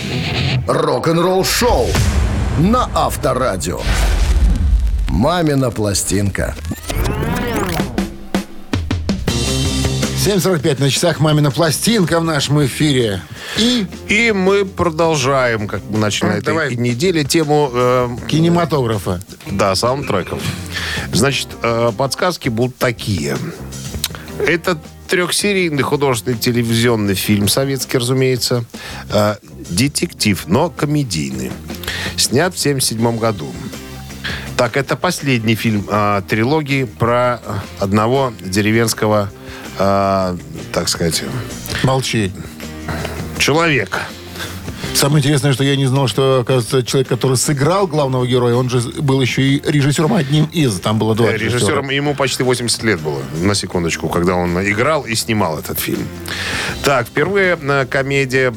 Рок-н-ролл 0.69 1.43
шоу 1.43 1.89
на 2.59 2.89
Авторадио. 2.95 3.81
Мамина 5.09 5.69
пластинка. 5.69 6.55
7.45 10.23 10.79
на 10.79 10.89
часах 10.89 11.19
«Мамина 11.19 11.51
пластинка» 11.51 12.21
в 12.21 12.23
нашем 12.23 12.65
эфире. 12.65 13.21
И 13.57 13.85
И 14.07 14.31
мы 14.31 14.63
продолжаем, 14.63 15.67
как 15.67 15.81
мы 15.89 15.97
начали 15.99 16.29
на 16.29 16.33
этой 16.35 16.45
давай. 16.45 16.75
неделе, 16.77 17.25
тему 17.25 17.69
э, 17.73 18.09
кинематографа. 18.29 19.21
Да, 19.51 19.75
саундтреков. 19.75 20.41
Значит, 21.11 21.49
э, 21.61 21.91
подсказки 21.97 22.47
будут 22.47 22.77
такие. 22.77 23.37
Это 24.39 24.79
трехсерийный 25.09 25.83
художественный 25.83 26.37
телевизионный 26.37 27.15
фильм, 27.15 27.49
советский, 27.49 27.97
разумеется. 27.97 28.63
Э, 29.11 29.35
детектив, 29.69 30.41
но 30.47 30.69
комедийный. 30.69 31.51
Снят 32.15 32.55
в 32.55 32.59
1977 32.59 33.17
году. 33.19 33.51
Так, 34.55 34.77
это 34.77 34.95
последний 34.95 35.55
фильм 35.55 35.85
э, 35.91 36.21
трилогии 36.29 36.85
про 36.85 37.41
одного 37.79 38.31
деревенского, 38.39 39.29
э, 39.77 40.37
так 40.71 40.89
сказать, 40.89 41.23
Молчи. 41.83 42.31
человека. 43.37 43.99
Самое 44.93 45.19
интересное, 45.19 45.53
что 45.53 45.63
я 45.63 45.75
не 45.75 45.87
знал, 45.87 46.07
что, 46.07 46.41
оказывается, 46.41 46.83
человек, 46.83 47.09
который 47.09 47.35
сыграл 47.35 47.87
главного 47.87 48.25
героя, 48.27 48.55
он 48.55 48.69
же 48.69 48.79
был 49.01 49.21
еще 49.21 49.41
и 49.41 49.61
режиссером 49.71 50.13
одним 50.13 50.45
из. 50.45 50.79
Там 50.79 50.99
было 50.99 51.15
два 51.15 51.31
режиссера. 51.33 51.57
Режиссером 51.57 51.89
ему 51.89 52.15
почти 52.15 52.43
80 52.43 52.83
лет 52.83 53.01
было, 53.01 53.21
на 53.41 53.55
секундочку, 53.55 54.07
когда 54.07 54.35
он 54.35 54.57
играл 54.63 55.01
и 55.01 55.15
снимал 55.15 55.57
этот 55.57 55.79
фильм. 55.79 56.07
Так, 56.83 57.07
впервые 57.07 57.57
э, 57.59 57.85
комедия 57.89 58.53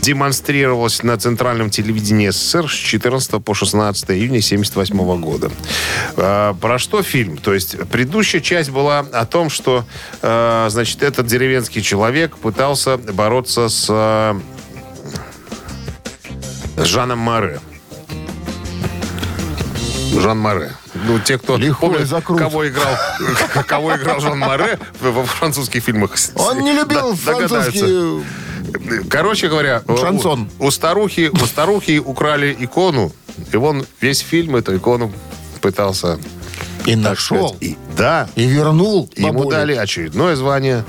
демонстрировалась 0.00 1.02
на 1.02 1.16
центральном 1.18 1.70
телевидении 1.70 2.30
СССР 2.30 2.68
с 2.70 2.72
14 2.74 3.42
по 3.44 3.54
16 3.54 4.10
июня 4.10 4.38
1978 4.40 5.20
года. 5.20 5.50
Э, 6.16 6.54
Про 6.60 6.78
что 6.78 7.02
фильм? 7.02 7.36
То 7.36 7.52
есть 7.54 7.76
предыдущая 7.90 8.40
часть 8.40 8.70
была 8.70 9.00
о 9.00 9.26
том, 9.26 9.50
что 9.50 9.84
э, 10.22 10.66
значит, 10.70 11.02
этот 11.02 11.26
деревенский 11.26 11.82
человек 11.82 12.36
пытался 12.36 12.96
бороться 12.96 13.68
с, 13.68 13.86
э, 13.88 14.40
с 16.76 16.84
Жаном 16.86 17.18
Маре. 17.18 17.60
Жан 20.18 20.38
Маре. 20.38 20.72
Ну, 21.06 21.18
те, 21.20 21.38
кто 21.38 21.56
помнит, 21.56 22.08
кого 22.26 22.68
играл, 22.68 22.96
кого 23.66 23.96
играл 23.96 24.20
Жан 24.20 24.38
Маре 24.38 24.78
в- 25.00 25.10
во 25.12 25.24
французских 25.24 25.84
фильмах. 25.84 26.14
Он 26.34 26.58
не 26.60 26.72
любил 26.72 27.14
догадаются. 27.24 27.70
французский... 27.70 28.24
Короче 29.08 29.48
говоря, 29.48 29.82
у- 29.86 29.96
Шансон. 29.96 30.48
У, 30.58 30.70
старухи, 30.70 31.30
у 31.32 31.46
старухи 31.46 31.98
украли 31.98 32.56
икону, 32.58 33.12
и 33.52 33.56
он 33.56 33.86
весь 34.00 34.20
фильм 34.20 34.56
эту 34.56 34.76
икону 34.76 35.12
пытался 35.60 36.18
И 36.86 36.96
нашел. 36.96 37.48
сказать, 37.50 37.62
И, 37.62 37.76
да, 37.96 38.28
И 38.34 38.44
вернул 38.46 39.10
ему 39.16 39.28
бабулю. 39.32 39.50
дали 39.50 39.74
очередное 39.74 40.36
звание 40.36 40.84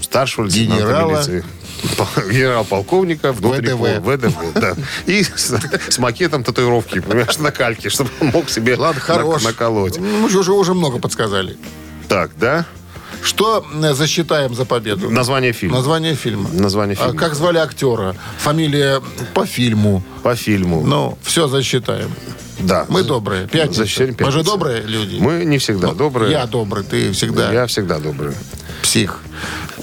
старшего 0.00 0.48
Генерала. 0.48 1.22
Генерал-полковника 2.30 3.32
в 3.32 3.36
ВДВ. 3.40 4.00
ВДВ, 4.02 4.36
да. 4.54 4.74
И 5.06 5.22
с, 5.22 5.54
с 5.90 5.98
макетом 5.98 6.42
татуировки, 6.42 7.00
понимаешь, 7.00 7.38
на 7.38 7.50
кальке, 7.52 7.90
чтобы 7.90 8.10
он 8.20 8.28
мог 8.28 8.48
себе 8.48 8.76
Ладно, 8.76 9.00
хорош. 9.00 9.42
наколоть. 9.44 9.98
Ну, 9.98 10.20
Мы 10.20 10.30
же 10.30 10.38
уже, 10.38 10.52
уже 10.52 10.72
много 10.74 10.98
подсказали. 10.98 11.56
Так, 12.08 12.30
да? 12.38 12.64
Что 13.22 13.64
э, 13.82 13.92
засчитаем 13.94 14.54
за 14.54 14.64
победу? 14.64 15.10
Название 15.10 15.52
фильма. 15.52 15.76
Название 15.76 16.14
фильма. 16.14 16.48
Название 16.52 16.96
А 17.00 17.06
фильма. 17.06 17.18
как 17.20 17.34
звали 17.34 17.58
актера? 17.58 18.14
Фамилия 18.38 19.02
по 19.34 19.46
фильму. 19.46 20.02
По 20.22 20.34
фильму. 20.36 20.84
Ну, 20.86 21.18
все 21.22 21.48
засчитаем. 21.48 22.10
да. 22.60 22.86
Мы 22.88 23.02
добрые. 23.02 23.46
Пятница. 23.48 23.80
Засчитаем 23.80 24.16
Мы 24.20 24.30
же 24.30 24.38
пятница. 24.38 24.44
добрые 24.44 24.82
люди. 24.82 25.16
Мы 25.18 25.44
не 25.44 25.58
всегда 25.58 25.92
добрые. 25.92 26.30
Я 26.32 26.46
добрый, 26.46 26.84
ты 26.84 27.12
всегда 27.12 27.52
Я 27.52 27.66
всегда 27.66 27.98
добрый. 27.98 28.32
псих. 28.82 29.20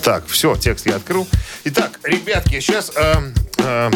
Так, 0.04 0.26
все, 0.28 0.56
текст 0.56 0.86
я 0.86 0.96
открыл. 0.98 1.28
Итак, 1.66 2.00
ребятки, 2.04 2.60
сейчас 2.60 2.92
э, 2.96 3.92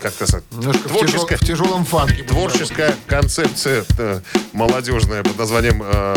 как-то 0.00 0.26
сказать, 0.26 0.44
Немножко 0.52 0.88
в, 0.88 0.92
творческая, 0.92 1.36
тяжел- 1.36 1.44
в 1.44 1.46
тяжелом 1.46 1.84
фанке. 1.84 2.22
творческая 2.22 2.94
концепция 3.06 3.84
э, 3.98 4.20
молодежная 4.52 5.22
под 5.22 5.38
названием 5.38 5.82
э, 5.84 6.16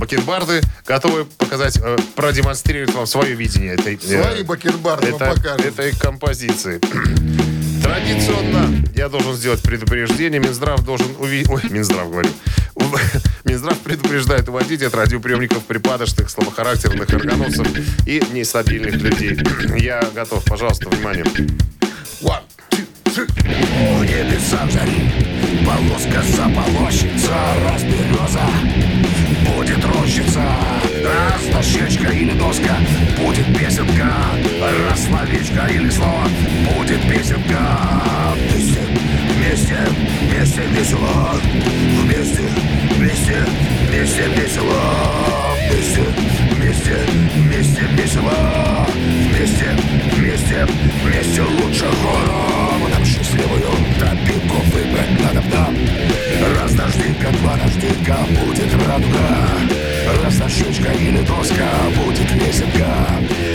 Бакенбарды, 0.00 0.62
готовы 0.86 1.26
показать, 1.26 1.76
э, 1.76 1.98
продемонстрировать 2.16 2.94
вам 2.94 3.06
свое 3.06 3.34
видение 3.34 3.74
этой, 3.74 3.96
э, 3.96 4.22
Свои 4.22 4.42
бакенбарды 4.42 5.08
это- 5.08 5.36
этой 5.62 5.94
композиции. 5.94 6.80
Традиционно 7.82 8.82
я 8.94 9.10
должен 9.10 9.34
сделать 9.34 9.60
предупреждение. 9.62 10.40
Минздрав 10.40 10.82
должен 10.86 11.08
увидеть... 11.18 11.50
Ой, 11.50 11.60
Минздрав 11.68 12.08
говорю. 12.10 12.30
Минздрав 13.44 13.76
предупреждает 13.80 14.48
уводить 14.48 14.82
от 14.82 14.94
радиоприемников 14.94 15.64
припадочных, 15.64 16.30
слабохарактерных 16.30 17.10
органовцев 17.10 17.66
и 18.06 18.22
нестабильных 18.32 18.94
людей. 18.94 19.38
Я 19.78 20.02
готов. 20.14 20.42
Пожалуйста, 20.46 20.88
внимание. 20.88 21.24
One, 22.22 22.40
two, 22.70 22.86
three. 23.04 23.26
В 23.98 24.02
небеса 24.04 24.66
зари, 24.70 25.10
полоска 25.66 26.22
заполощется, 26.22 27.34
раз 27.66 27.82
береза 27.82 28.46
будет 29.46 29.84
рощица 29.84 30.42
Раз 31.04 31.46
дощечка 31.52 32.08
или 32.12 32.32
доска 32.32 32.76
будет 33.18 33.46
песенка 33.56 34.12
Раз 34.88 35.06
словечко 35.06 35.66
или 35.72 35.90
слово 35.90 36.28
будет 36.76 37.02
песенка. 37.02 37.58
Вместе, 38.34 38.80
вместе, 39.36 39.76
вместе 40.22 40.62
весело 40.72 41.40
Вместе, 42.02 42.42
вместе, 42.96 43.36
вместе 43.88 44.22
весело. 44.36 45.20
Вместе, 45.68 46.02
вместе, 46.56 46.96
вместе 47.36 47.82
весело. 47.92 48.86
Вместе, 48.94 49.76
вместе, 50.16 50.66
вместе 51.04 51.42
лучше 51.42 51.86
доска, 61.50 61.68
будет 61.96 62.30
лесенка 62.32 62.86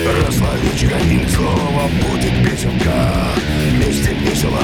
Раз 0.06 0.38
словечко 0.38 0.98
или 1.06 1.28
слово, 1.28 1.90
будет 2.02 2.44
песенка. 2.44 3.28
Вместе 3.72 4.14
весело, 4.14 4.60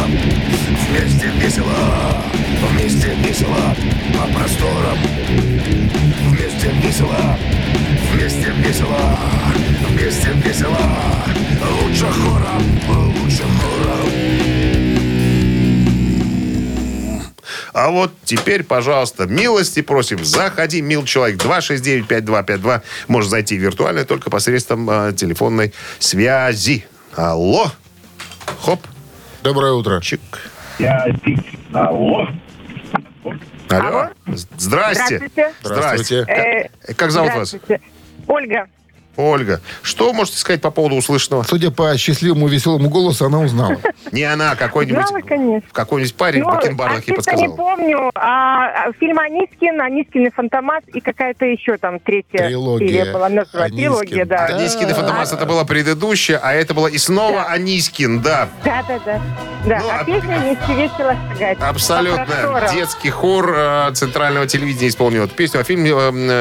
вместе 0.89 1.27
весело 1.39 2.23
Вместе 2.71 3.15
весело, 3.23 3.75
по 4.13 4.33
просторам. 4.33 4.97
Вместе 6.29 6.69
весело, 6.83 7.37
вместе 8.13 8.51
весело 8.57 9.19
Вместе 9.89 10.29
весело, 10.45 10.77
лучше 11.83 12.05
хором 12.05 13.00
А 17.81 17.89
вот 17.89 18.11
теперь, 18.23 18.63
пожалуйста, 18.63 19.25
милости 19.25 19.81
просим. 19.81 20.23
Заходи, 20.23 20.83
мил 20.83 21.03
человек. 21.03 21.43
269-5252. 21.43 22.83
Можешь 23.07 23.31
зайти 23.31 23.57
виртуально 23.57 24.05
только 24.05 24.29
посредством 24.29 24.87
э, 24.87 25.13
телефонной 25.13 25.73
связи. 25.97 26.85
Алло. 27.15 27.71
Хоп. 28.63 28.81
Доброе 29.41 29.73
утро. 29.73 29.99
Чик. 29.99 30.21
Алло. 31.73 32.27
Алло. 33.69 34.09
Здрасте. 34.57 35.17
Здравствуйте. 35.17 35.53
Здравствуйте. 35.63 36.25
Э, 36.27 36.93
Как 36.93 37.09
зовут 37.09 37.33
вас? 37.33 37.49
здравствуйте. 37.49 37.81
Ольга. 38.27 38.67
Ольга. 39.17 39.61
Что 39.81 40.13
можете 40.13 40.37
сказать 40.37 40.61
по 40.61 40.71
поводу 40.71 40.95
услышанного? 40.95 41.43
Судя 41.43 41.69
по 41.71 41.95
счастливому 41.97 42.47
веселому 42.47 42.89
голосу, 42.89 43.25
она 43.25 43.39
узнала. 43.39 43.77
Не 44.11 44.23
она, 44.23 44.55
какой-нибудь... 44.55 45.07
Знала, 45.07 45.21
конечно. 45.21 45.69
Какой-нибудь 45.71 46.15
парень 46.15 46.43
в 46.43 46.47
Ну, 46.47 46.51
бакенбардах 46.55 47.07
ей 47.07 47.15
артиста 47.15 47.35
не 47.35 47.47
подсказал. 47.47 47.57
помню. 47.57 48.11
А, 48.15 48.85
а, 48.87 48.91
фильм 48.99 49.19
Анискин, 49.19 49.81
Анискин 49.81 50.25
и 50.27 50.29
Фантомас 50.29 50.83
и 50.93 50.99
какая-то 51.01 51.45
еще 51.45 51.77
там 51.77 51.99
третья 51.99 52.47
Трилогия. 52.47 52.87
серия 52.87 53.13
была. 53.13 53.29
Названа. 53.29 53.65
Анискин. 53.65 53.77
Трилогия, 53.91 54.25
да. 54.25 54.45
Анискин 54.45 54.89
и 54.89 54.93
Фантомас 54.93 55.31
это 55.33 55.45
была 55.45 55.65
предыдущая, 55.65 56.39
а 56.41 56.53
это 56.53 56.73
была 56.73 56.89
и 56.89 56.97
снова. 56.97 57.43
Анискин, 57.43 58.21
да. 58.21 58.49
Да, 58.63 58.83
да, 58.87 58.99
да. 59.05 59.21
Да, 59.65 59.79
Ну, 59.79 59.89
а- 59.89 59.99
а 59.99 60.03
песня 60.05 60.39
вместе 60.39 60.73
весело 60.73 61.15
шагать. 61.33 61.57
По 61.59 61.69
Абсолютно. 61.69 62.25
просторам. 62.25 62.73
Детский 62.73 63.09
хор 63.11 63.53
э, 63.55 63.91
центрального 63.93 64.47
телевидения 64.47 64.87
исполнил 64.87 65.25
эту 65.25 65.35
песню, 65.35 65.59
а 65.59 65.63
фильм 65.63 65.85
э, 65.85 65.89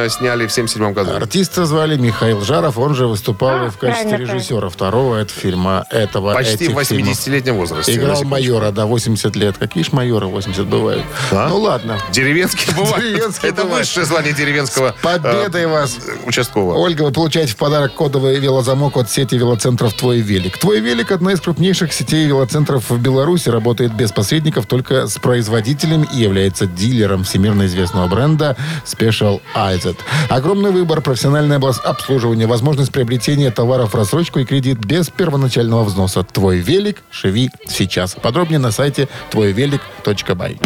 э, 0.06 0.08
сняли 0.08 0.46
в 0.46 0.52
77 0.52 0.92
году. 0.94 1.14
Артиста 1.16 1.66
звали 1.66 1.96
Михаил 1.98 2.40
Жаров, 2.60 2.78
он 2.78 2.94
же 2.94 3.06
выступал 3.06 3.66
А, 3.66 3.70
в 3.70 3.78
качестве 3.78 4.18
режиссера 4.18 4.68
второго 4.68 5.16
этого 5.16 5.40
фильма, 5.40 5.86
этого 5.90 6.34
Почти 6.34 6.68
в 6.68 6.76
этих 6.76 6.88
фильмов. 6.90 7.16
80-летнем 7.16 7.56
возрасте. 7.56 7.94
Играл 7.94 8.22
майора, 8.24 8.70
да, 8.70 8.84
80 8.84 9.34
лет. 9.36 9.56
Какие 9.56 9.82
ж 9.82 9.92
майоры 9.92 10.26
80 10.26 10.66
бывают? 10.66 11.02
А? 11.30 11.48
Ну 11.48 11.58
ладно. 11.58 11.98
Деревенский 12.12 12.74
бывает. 12.76 13.02
Деревенский 13.02 13.48
это 13.48 13.64
высшее 13.64 14.04
звание 14.04 14.34
деревенского 14.34 14.94
Победой 15.02 15.66
вас! 15.68 15.96
э, 16.06 16.26
участкового. 16.26 16.76
Ольга, 16.76 17.02
вы 17.02 17.12
получаете 17.12 17.52
в 17.52 17.56
подарок 17.56 17.94
кодовый 17.94 18.38
велозамок 18.38 18.96
от 18.98 19.10
сети 19.10 19.36
велоцентров 19.36 19.94
«Твой 19.94 20.20
велик». 20.20 20.58
«Твой 20.58 20.80
велик»— 20.80 21.10
одна 21.12 21.32
из 21.32 21.40
крупнейших 21.40 21.92
сетей 21.94 22.26
велоцентров 22.26 22.90
в 22.90 23.00
Беларуси, 23.00 23.48
работает 23.48 23.94
без 23.94 24.12
посредников, 24.12 24.66
только 24.66 25.06
с 25.06 25.16
производителем 25.18 26.02
и 26.02 26.18
является 26.18 26.66
дилером 26.66 27.24
всемирно 27.24 27.64
известного 27.64 28.06
бренда 28.06 28.56
Special 28.84 29.40
IZ. 29.54 29.96
Огромный 30.28 30.72
выбор, 30.72 31.00
профессиональное 31.00 31.58
обслуживание, 31.84 32.46
возможность 32.50 32.92
приобретения 32.92 33.50
товаров 33.50 33.92
в 33.92 33.96
рассрочку 33.96 34.40
и 34.40 34.44
кредит 34.44 34.78
без 34.78 35.08
первоначального 35.08 35.84
взноса. 35.84 36.24
«Твой 36.24 36.58
велик» 36.58 37.02
живи 37.10 37.48
сейчас. 37.66 38.14
Подробнее 38.14 38.58
на 38.58 38.72
сайте 38.72 39.08
твойвелик.бай. 39.30 40.58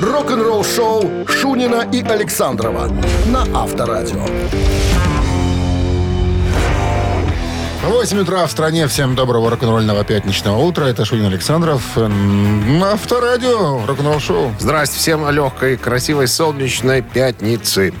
Рок-н-ролл 0.00 0.64
шоу 0.64 1.26
Шунина 1.28 1.88
и 1.92 2.02
Александрова 2.02 2.88
на 3.26 3.42
Авторадио. 3.54 4.26
8 7.82 8.20
утра 8.20 8.46
в 8.46 8.50
стране. 8.50 8.86
Всем 8.86 9.16
доброго 9.16 9.50
рок-н-ролльного 9.50 10.04
пятничного 10.04 10.56
утра. 10.58 10.84
Это 10.84 11.04
Шунин 11.04 11.26
Александров. 11.26 11.96
На 11.96 12.92
авторадио. 12.92 13.84
Рок-н-ролл 13.86 14.20
шоу. 14.20 14.54
Здрасте 14.60 14.98
всем 14.98 15.28
легкой, 15.28 15.76
красивой, 15.76 16.28
солнечной 16.28 17.02
пятницы. 17.02 17.92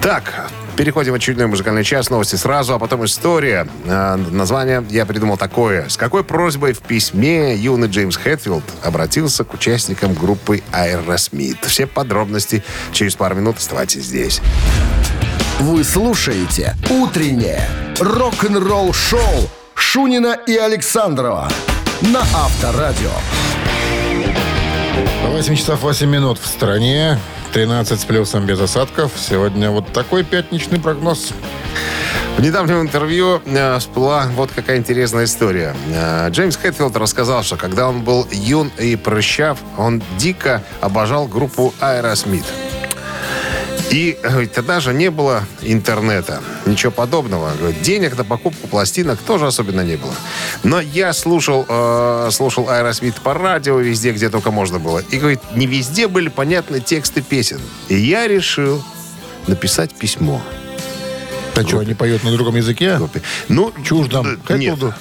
Так, 0.00 0.50
переходим 0.76 1.12
в 1.12 1.14
очередной 1.14 1.46
музыкальный 1.46 1.84
час. 1.84 2.10
Новости 2.10 2.34
сразу, 2.34 2.74
а 2.74 2.80
потом 2.80 3.04
история. 3.04 3.68
А, 3.86 4.16
название 4.16 4.84
я 4.90 5.06
придумал 5.06 5.36
такое. 5.36 5.88
С 5.88 5.96
какой 5.96 6.24
просьбой 6.24 6.72
в 6.72 6.80
письме 6.80 7.54
юный 7.54 7.86
Джеймс 7.86 8.16
Хэтфилд 8.16 8.64
обратился 8.82 9.44
к 9.44 9.54
участникам 9.54 10.14
группы 10.14 10.62
Aerosmith? 10.72 11.64
Все 11.68 11.86
подробности 11.86 12.64
через 12.90 13.14
пару 13.14 13.36
минут. 13.36 13.58
Оставайтесь 13.58 14.02
здесь. 14.02 14.40
Вы 15.60 15.84
слушаете 15.84 16.74
«Утреннее 16.90 17.68
рок-н-ролл-шоу» 18.02 19.48
Шунина 19.74 20.36
и 20.46 20.56
Александрова 20.56 21.48
на 22.00 22.20
Авторадио. 22.20 23.10
8 25.26 25.54
часов 25.54 25.82
8 25.82 26.08
минут 26.08 26.38
в 26.38 26.46
стране. 26.46 27.18
13 27.52 28.00
с 28.00 28.04
плюсом 28.04 28.44
без 28.44 28.60
осадков. 28.60 29.12
Сегодня 29.16 29.70
вот 29.70 29.92
такой 29.92 30.24
пятничный 30.24 30.80
прогноз. 30.80 31.32
В 32.36 32.40
недавнем 32.42 32.80
интервью 32.80 33.40
э, 33.44 33.78
всплыла 33.78 34.26
вот 34.34 34.50
какая 34.52 34.78
интересная 34.78 35.24
история. 35.24 35.76
Э, 35.94 36.28
Джеймс 36.30 36.56
Хэтфилд 36.56 36.96
рассказал, 36.96 37.42
что 37.42 37.56
когда 37.56 37.88
он 37.88 38.02
был 38.02 38.26
юн 38.32 38.72
и 38.78 38.96
прыщав, 38.96 39.58
он 39.76 40.02
дико 40.18 40.62
обожал 40.80 41.28
группу 41.28 41.72
Aerosmith. 41.80 42.46
И 43.92 44.18
говорит, 44.22 44.52
тогда 44.52 44.80
же 44.80 44.94
не 44.94 45.10
было 45.10 45.44
интернета, 45.60 46.40
ничего 46.64 46.90
подобного. 46.90 47.52
Говорит, 47.58 47.82
денег 47.82 48.16
на 48.16 48.24
покупку 48.24 48.66
пластинок 48.66 49.18
тоже 49.20 49.46
особенно 49.46 49.82
не 49.82 49.96
было. 49.96 50.14
Но 50.64 50.80
я 50.80 51.12
слушал, 51.12 51.66
э, 51.68 52.28
слушал 52.32 52.68
Aerosmith 52.70 53.20
по 53.22 53.34
радио 53.34 53.78
везде, 53.78 54.12
где 54.12 54.30
только 54.30 54.50
можно 54.50 54.78
было. 54.78 55.00
И 55.10 55.18
говорит, 55.18 55.40
не 55.54 55.66
везде 55.66 56.08
были 56.08 56.28
понятны 56.30 56.80
тексты 56.80 57.20
песен. 57.20 57.60
И 57.88 57.96
я 57.96 58.26
решил 58.26 58.82
написать 59.46 59.94
письмо. 59.94 60.40
А 61.54 61.60
что, 61.62 61.80
они 61.80 61.92
поют 61.92 62.24
на 62.24 62.32
другом 62.32 62.56
языке? 62.56 62.98
Ну, 63.48 63.72
Чуждом. 63.84 64.24
д- 64.24 64.30
Нет. 64.30 64.40
Хэтфилду? 64.46 64.94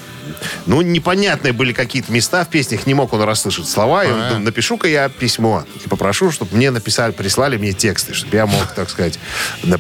Ну, 0.66 0.82
непонятные 0.82 1.54
были 1.54 1.74
какие-то 1.74 2.12
места 2.12 2.44
в 2.44 2.50
песнях, 2.50 2.86
не 2.86 2.94
мог 2.94 3.14
он 3.14 3.22
расслышать 3.22 3.68
слова. 3.68 4.04
И 4.06 4.12
он 4.12 4.44
напишу-ка 4.44 4.88
я 4.88 5.10
письмо 5.10 5.66
и 5.84 5.88
попрошу, 5.88 6.32
чтобы 6.32 6.56
мне 6.56 6.72
написали, 6.72 7.12
прислали 7.12 7.58
мне 7.58 7.74
тексты, 7.74 8.14
чтобы 8.14 8.36
я 8.36 8.46
мог, 8.46 8.74
так 8.74 8.90
сказать, 8.90 9.20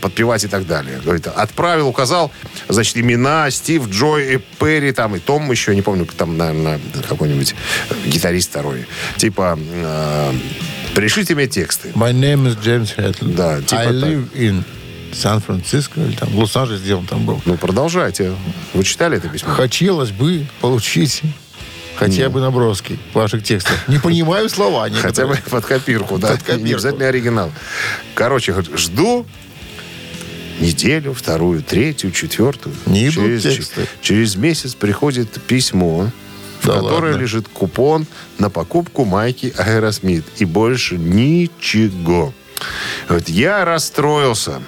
подпевать 0.01 0.43
и 0.43 0.47
так 0.47 0.67
далее. 0.67 0.99
Говорит, 1.03 1.27
отправил, 1.27 1.87
указал, 1.87 2.31
значит, 2.69 2.97
имена 2.97 3.49
Стив, 3.51 3.87
Джой 3.87 4.35
и 4.35 4.37
Перри, 4.59 4.91
там, 4.91 5.15
и 5.15 5.19
Том 5.19 5.49
еще, 5.51 5.75
не 5.75 5.81
помню, 5.81 6.05
там, 6.05 6.37
наверное, 6.37 6.79
какой-нибудь 7.07 7.55
гитарист 8.05 8.49
второй. 8.49 8.85
Типа, 9.17 9.57
э, 9.59 10.33
пришлите 10.95 11.35
мне 11.35 11.47
тексты. 11.47 11.89
My 11.95 12.11
name 12.13 12.47
is 12.47 12.57
James 12.63 12.95
Hetfield. 12.95 13.35
Да, 13.35 13.61
типа 13.61 13.81
I 13.81 13.85
так. 13.85 13.93
live 13.93 14.33
in 14.33 14.63
Сан-Франциско, 15.13 15.99
или 16.01 16.15
там 16.15 16.29
в 16.29 16.39
Лос-Анджелесе, 16.39 16.83
где 16.83 16.95
он 16.95 17.05
там 17.05 17.25
был. 17.25 17.41
Ну, 17.45 17.57
продолжайте. 17.57 18.33
Вы 18.73 18.83
читали 18.83 19.17
это 19.17 19.27
письмо? 19.29 19.53
Хотелось 19.53 20.11
бы 20.11 20.45
получить 20.61 21.21
хотя 21.95 22.29
бы 22.29 22.39
наброски 22.41 22.97
ваших 23.13 23.43
текстов. 23.43 23.87
Не 23.87 23.99
понимаю 23.99 24.49
слова 24.49 24.89
Хотя 25.01 25.27
бы 25.27 25.37
под 25.49 25.65
копирку, 25.65 26.17
да. 26.17 26.29
Под 26.29 26.39
копирку. 26.43 26.65
Не 26.65 26.73
обязательно 26.73 27.07
оригинал. 27.07 27.51
Короче, 28.15 28.55
жду 28.75 29.25
неделю, 30.59 31.13
вторую, 31.13 31.63
третью, 31.63 32.11
четвертую. 32.11 32.75
Не 32.85 33.11
через, 33.11 33.43
тексты. 33.43 33.87
через 34.01 34.35
месяц 34.35 34.75
приходит 34.75 35.41
письмо, 35.43 36.11
в 36.61 36.67
Да 36.67 36.73
которое 36.75 37.11
ладно? 37.11 37.21
лежит 37.21 37.47
купон 37.47 38.05
на 38.37 38.49
покупку 38.49 39.05
майки 39.05 39.53
Аэросмит. 39.57 40.25
И 40.37 40.45
больше 40.45 40.97
ничего. 40.97 42.33
Вот 43.09 43.27
я 43.29 43.65
расстроился. 43.65 44.61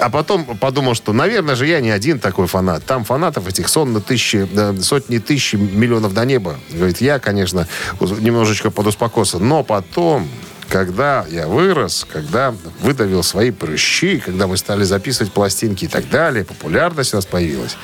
А 0.00 0.10
потом 0.10 0.44
подумал, 0.58 0.94
что, 0.94 1.12
наверное 1.12 1.54
же, 1.54 1.66
я 1.66 1.80
не 1.80 1.90
один 1.90 2.18
такой 2.18 2.46
фанат. 2.46 2.84
Там 2.84 3.04
фанатов 3.04 3.48
этих 3.48 3.68
сотни, 3.68 4.00
тысячи, 4.00 4.48
сотни 4.82 5.18
тысяч, 5.18 5.54
миллионов 5.54 6.14
до 6.14 6.24
неба. 6.24 6.58
Говорит, 6.70 7.00
я, 7.00 7.18
конечно, 7.18 7.66
немножечко 8.00 8.70
подуспокоился. 8.70 9.38
Но 9.38 9.62
потом, 9.62 10.28
когда 10.68 11.26
я 11.30 11.46
вырос, 11.46 12.06
когда 12.10 12.54
выдавил 12.80 13.22
свои 13.22 13.50
прыщи, 13.50 14.18
когда 14.18 14.46
мы 14.46 14.56
стали 14.56 14.84
записывать 14.84 15.32
пластинки 15.32 15.86
и 15.86 15.88
так 15.88 16.08
далее, 16.08 16.44
популярность 16.44 17.14
у 17.14 17.16
нас 17.16 17.26
появилась, 17.26 17.76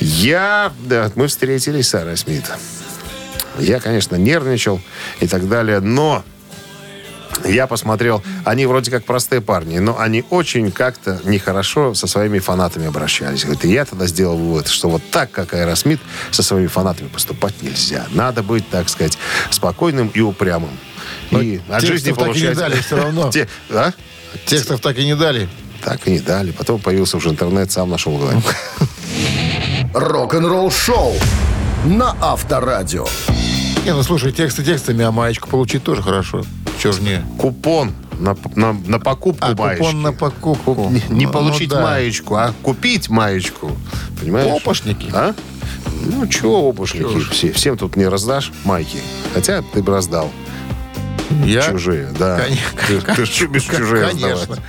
я, 0.00 0.72
да, 0.84 1.10
мы 1.14 1.26
встретились 1.26 1.88
с 1.88 1.94
Аэросмит. 1.94 2.44
Я, 3.58 3.80
конечно, 3.80 4.16
нервничал 4.16 4.80
и 5.20 5.26
так 5.26 5.48
далее, 5.48 5.80
но 5.80 6.24
я 7.44 7.66
посмотрел, 7.66 8.22
они 8.44 8.66
вроде 8.66 8.90
как 8.90 9.04
простые 9.04 9.40
парни, 9.40 9.78
но 9.78 9.98
они 9.98 10.24
очень 10.30 10.70
как-то 10.72 11.20
нехорошо 11.24 11.94
со 11.94 12.06
своими 12.06 12.38
фанатами 12.38 12.86
обращались. 12.86 13.44
Говорит, 13.44 13.64
и 13.64 13.72
я 13.72 13.84
тогда 13.84 14.06
сделал 14.06 14.36
вывод, 14.36 14.68
что 14.68 14.88
вот 14.88 15.02
так, 15.10 15.30
как 15.30 15.54
Аэросмит, 15.54 16.00
со 16.30 16.42
своими 16.42 16.66
фанатами 16.66 17.08
поступать 17.08 17.62
нельзя. 17.62 18.06
Надо 18.10 18.42
быть, 18.42 18.68
так 18.70 18.88
сказать, 18.88 19.18
спокойным 19.50 20.08
и 20.08 20.20
упрямым. 20.20 20.76
Но 21.30 21.40
и 21.40 21.60
от 21.68 21.82
жизни 21.82 22.10
текстов 22.10 22.26
так 22.26 22.36
и 22.36 22.40
не 22.40 22.46
получать... 22.46 22.58
дали 22.58 22.80
всё 22.80 22.96
равно. 22.96 23.30
Те- 23.32 23.48
а? 23.70 23.92
Текстов 24.46 24.80
так 24.80 24.98
и 24.98 25.04
не 25.04 25.16
дали. 25.16 25.48
Так 25.84 26.06
и 26.06 26.10
не 26.10 26.20
дали. 26.20 26.50
Потом 26.52 26.80
появился 26.80 27.16
уже 27.16 27.30
интернет, 27.30 27.70
сам 27.70 27.90
нашел 27.90 28.16
говорит. 28.16 28.44
Рок-н-ролл 29.94 30.70
шоу 30.70 31.14
на 31.84 32.16
Авторадио. 32.20 33.06
Не, 33.86 33.92
ну 33.94 34.02
слушай, 34.02 34.32
тексты 34.32 34.64
текстами, 34.64 35.04
а 35.04 35.12
маечку 35.12 35.48
получить 35.48 35.84
тоже 35.84 36.02
хорошо. 36.02 36.42
Чего 36.82 36.92
ж 36.92 36.98
не? 37.02 37.22
Купон 37.38 37.92
на, 38.18 38.36
на, 38.56 38.72
на 38.72 38.98
покупку 38.98 39.46
А, 39.48 39.54
маечки. 39.54 39.80
купон 39.84 40.02
на 40.02 40.12
покупку. 40.12 40.90
Не, 40.90 41.02
не 41.08 41.26
Ну, 41.26 41.32
получить 41.32 41.70
ну 41.70 41.76
да. 41.76 41.82
маечку, 41.82 42.34
а 42.34 42.52
купить 42.62 43.08
маечку. 43.08 43.70
Понимаешь? 44.20 44.60
Опошники. 44.60 45.08
А? 45.12 45.34
Ну, 46.04 46.26
чего 46.26 46.68
опошники? 46.68 47.20
Все, 47.30 47.52
всем 47.52 47.78
тут 47.78 47.94
не 47.94 48.06
раздашь 48.08 48.50
майки. 48.64 48.98
Хотя 49.34 49.62
ты 49.62 49.84
бы 49.84 49.92
раздал. 49.92 50.32
Я? 51.44 51.62
Чужие, 51.62 52.08
да. 52.18 52.38
Конечно. 52.40 53.14
Ты, 53.14 53.26
ты 53.26 53.42
любишь 53.44 53.62
чужие 53.64 54.06
Конечно. 54.08 54.32
раздавать. 54.32 54.60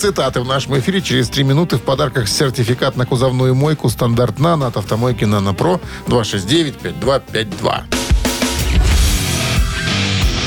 Цитаты 0.00 0.40
в 0.40 0.46
нашем 0.46 0.76
эфире. 0.80 1.00
Через 1.00 1.28
три 1.28 1.44
минуты 1.44 1.76
в 1.76 1.82
подарках 1.82 2.28
сертификат 2.28 2.96
на 2.96 3.06
кузовную 3.06 3.54
мойку 3.54 3.88
стандарт 3.88 4.40
«Нано» 4.40 4.66
от 4.66 4.76
автомойки 4.76 5.24
«Нано 5.24 5.54
Про» 5.54 5.80
269-5252. 6.08 7.82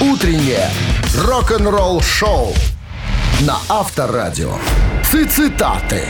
Утреннее 0.01 0.67
рок-н-ролл 1.15 2.01
шоу 2.01 2.53
на 3.41 3.57
Авторадио. 3.69 4.53
Цитаты. 5.03 6.03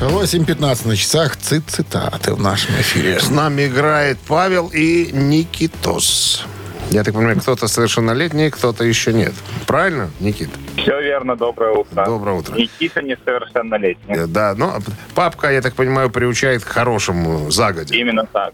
8.15 0.00 0.86
на 0.88 0.96
часах. 0.96 1.36
Цит 1.38 1.62
цитаты 1.68 2.34
в 2.34 2.40
нашем 2.40 2.74
эфире. 2.74 3.18
С 3.20 3.30
нами 3.30 3.66
играет 3.66 4.18
Павел 4.28 4.68
и 4.68 5.10
Никитос. 5.12 6.44
Я 6.90 7.02
так 7.04 7.14
понимаю, 7.14 7.40
кто-то 7.40 7.66
совершеннолетний, 7.66 8.50
кто-то 8.50 8.84
еще 8.84 9.14
нет. 9.14 9.32
Правильно, 9.66 10.10
Никит? 10.20 10.50
Все 10.76 11.00
верно, 11.00 11.36
доброе 11.36 11.72
утро. 11.72 12.04
Доброе 12.04 12.36
утро. 12.36 12.54
Никита 12.54 13.00
несовершеннолетний. 13.00 14.14
Э, 14.14 14.26
Да, 14.26 14.54
но 14.54 14.78
папка, 15.14 15.50
я 15.50 15.62
так 15.62 15.74
понимаю, 15.74 16.10
приучает 16.10 16.62
к 16.64 16.68
хорошему 16.68 17.50
загоде. 17.50 17.96
Именно 17.96 18.26
так. 18.30 18.52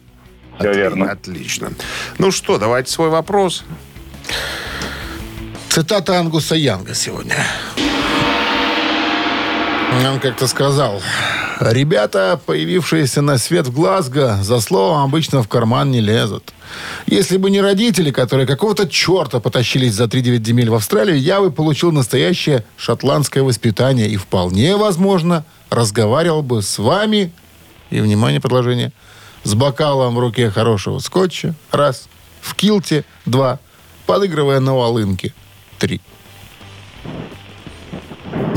Все 0.60 0.70
Отли- 0.70 0.76
верно. 0.76 1.10
Отлично. 1.10 1.72
Ну 2.18 2.30
что, 2.30 2.58
давайте 2.58 2.90
свой 2.92 3.08
вопрос. 3.08 3.64
Цитата 5.70 6.18
Ангуса 6.18 6.54
Янга 6.54 6.94
сегодня. 6.94 7.36
Он 10.12 10.20
как-то 10.20 10.46
сказал, 10.46 11.00
ребята, 11.60 12.40
появившиеся 12.46 13.22
на 13.22 13.38
свет 13.38 13.66
в 13.66 13.72
Глазго, 13.72 14.38
за 14.42 14.60
словом 14.60 15.02
обычно 15.02 15.42
в 15.42 15.48
карман 15.48 15.90
не 15.90 16.00
лезут. 16.00 16.52
Если 17.06 17.36
бы 17.38 17.50
не 17.50 17.60
родители, 17.60 18.10
которые 18.12 18.46
какого-то 18.46 18.88
черта 18.88 19.40
потащились 19.40 19.94
за 19.94 20.04
3-9 20.04 20.44
земель 20.44 20.70
в 20.70 20.74
Австралию, 20.74 21.18
я 21.20 21.40
бы 21.40 21.50
получил 21.50 21.90
настоящее 21.90 22.64
шотландское 22.76 23.42
воспитание 23.42 24.08
и 24.08 24.16
вполне 24.16 24.76
возможно 24.76 25.44
разговаривал 25.70 26.42
бы 26.42 26.62
с 26.62 26.78
вами, 26.78 27.32
и, 27.90 28.00
внимание, 28.00 28.40
предложение, 28.40 28.92
с 29.44 29.54
бокалом 29.54 30.14
в 30.14 30.18
руке 30.18 30.50
хорошего 30.50 30.98
скотча, 30.98 31.54
раз, 31.70 32.08
в 32.40 32.54
килте, 32.54 33.04
два, 33.26 33.58
подыгрывая 34.06 34.60
на 34.60 34.74
волынке, 34.74 35.32
три. 35.78 36.00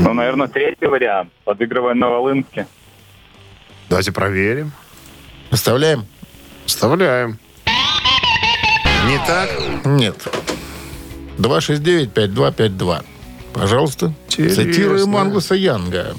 Ну, 0.00 0.12
наверное, 0.12 0.48
третий 0.48 0.86
вариант. 0.86 1.30
Подыгрывая 1.44 1.94
на 1.94 2.08
волынке. 2.08 2.66
Давайте 3.88 4.12
проверим. 4.12 4.72
Оставляем? 5.50 6.06
Вставляем. 6.66 7.38
Не 9.06 9.18
так? 9.26 9.50
Нет. 9.84 10.16
269-5252. 11.38 13.04
Пожалуйста. 13.52 14.14
Интересно. 14.26 14.64
Цитируем 14.64 15.16
Ангуса 15.16 15.54
Янга. 15.54 16.14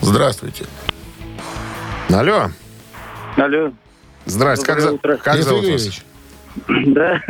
Здравствуйте. 0.00 0.66
Алло. 2.08 2.50
Алло. 3.36 3.72
Здрасте. 4.26 4.66
Как, 4.66 4.80
за- 4.80 4.98
как 4.98 5.42
зовут 5.42 5.66
вас? 5.66 6.02
Да. 6.66 7.22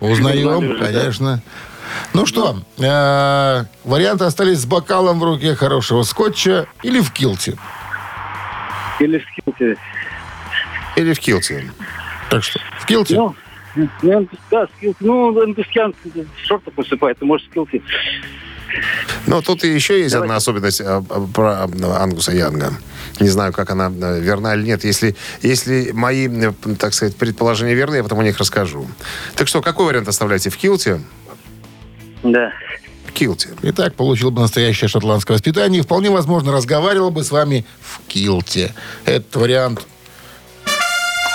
Узнаем, 0.00 0.78
конечно. 0.78 1.42
Ну 2.12 2.26
что, 2.26 2.56
э, 2.78 3.64
варианты 3.84 4.24
остались 4.24 4.58
с 4.60 4.66
бокалом 4.66 5.20
в 5.20 5.24
руке 5.24 5.54
хорошего 5.54 6.02
скотча 6.02 6.66
или 6.82 7.00
в 7.00 7.12
килте. 7.12 7.56
Или 9.00 9.18
в 9.18 9.22
скилте. 9.32 9.76
Или 10.96 11.12
в 11.12 11.18
Килте? 11.18 11.70
Так 12.30 12.44
что, 12.44 12.60
в 12.80 12.86
килте? 12.86 13.16
Ну, 13.16 13.34
ну, 14.02 14.28
да, 14.50 14.66
скилти. 14.76 14.96
Ну, 15.00 15.40
ангустьян 15.42 15.92
шорты 16.46 16.70
посыпает, 16.70 17.18
ты 17.18 17.24
можешь 17.24 17.46
скилти. 17.48 17.82
Ну, 19.26 19.42
тут 19.42 19.64
и 19.64 19.68
еще 19.68 20.00
есть 20.00 20.14
одна 20.14 20.36
особенность 20.36 20.80
а, 20.80 21.04
а, 21.08 21.26
про 21.32 21.64
а, 21.64 22.02
Ангуса 22.02 22.32
Янга. 22.32 22.74
Не 23.20 23.28
знаю, 23.28 23.52
как 23.52 23.70
она 23.70 23.86
а, 23.86 24.18
верна 24.18 24.54
или 24.54 24.64
нет. 24.64 24.84
Если, 24.84 25.16
если 25.42 25.92
мои, 25.92 26.28
э, 26.28 26.52
так 26.78 26.94
сказать, 26.94 27.16
предположения 27.16 27.74
верны, 27.74 27.96
я 27.96 28.02
потом 28.02 28.20
о 28.20 28.24
них 28.24 28.38
расскажу. 28.38 28.86
Так 29.36 29.48
что, 29.48 29.62
какой 29.62 29.86
вариант 29.86 30.08
оставляете? 30.08 30.50
В 30.50 30.56
Килте? 30.56 31.00
Да. 32.22 32.52
В 33.06 33.12
Килте. 33.12 33.50
Итак, 33.62 33.94
получил 33.94 34.30
бы 34.30 34.42
настоящее 34.42 34.88
шотландское 34.88 35.36
воспитание 35.36 35.80
и 35.80 35.82
вполне 35.82 36.10
возможно 36.10 36.52
разговаривал 36.52 37.10
бы 37.10 37.22
с 37.22 37.30
вами 37.30 37.64
в 37.80 38.00
килте. 38.08 38.74
Этот 39.04 39.36
вариант 39.36 39.86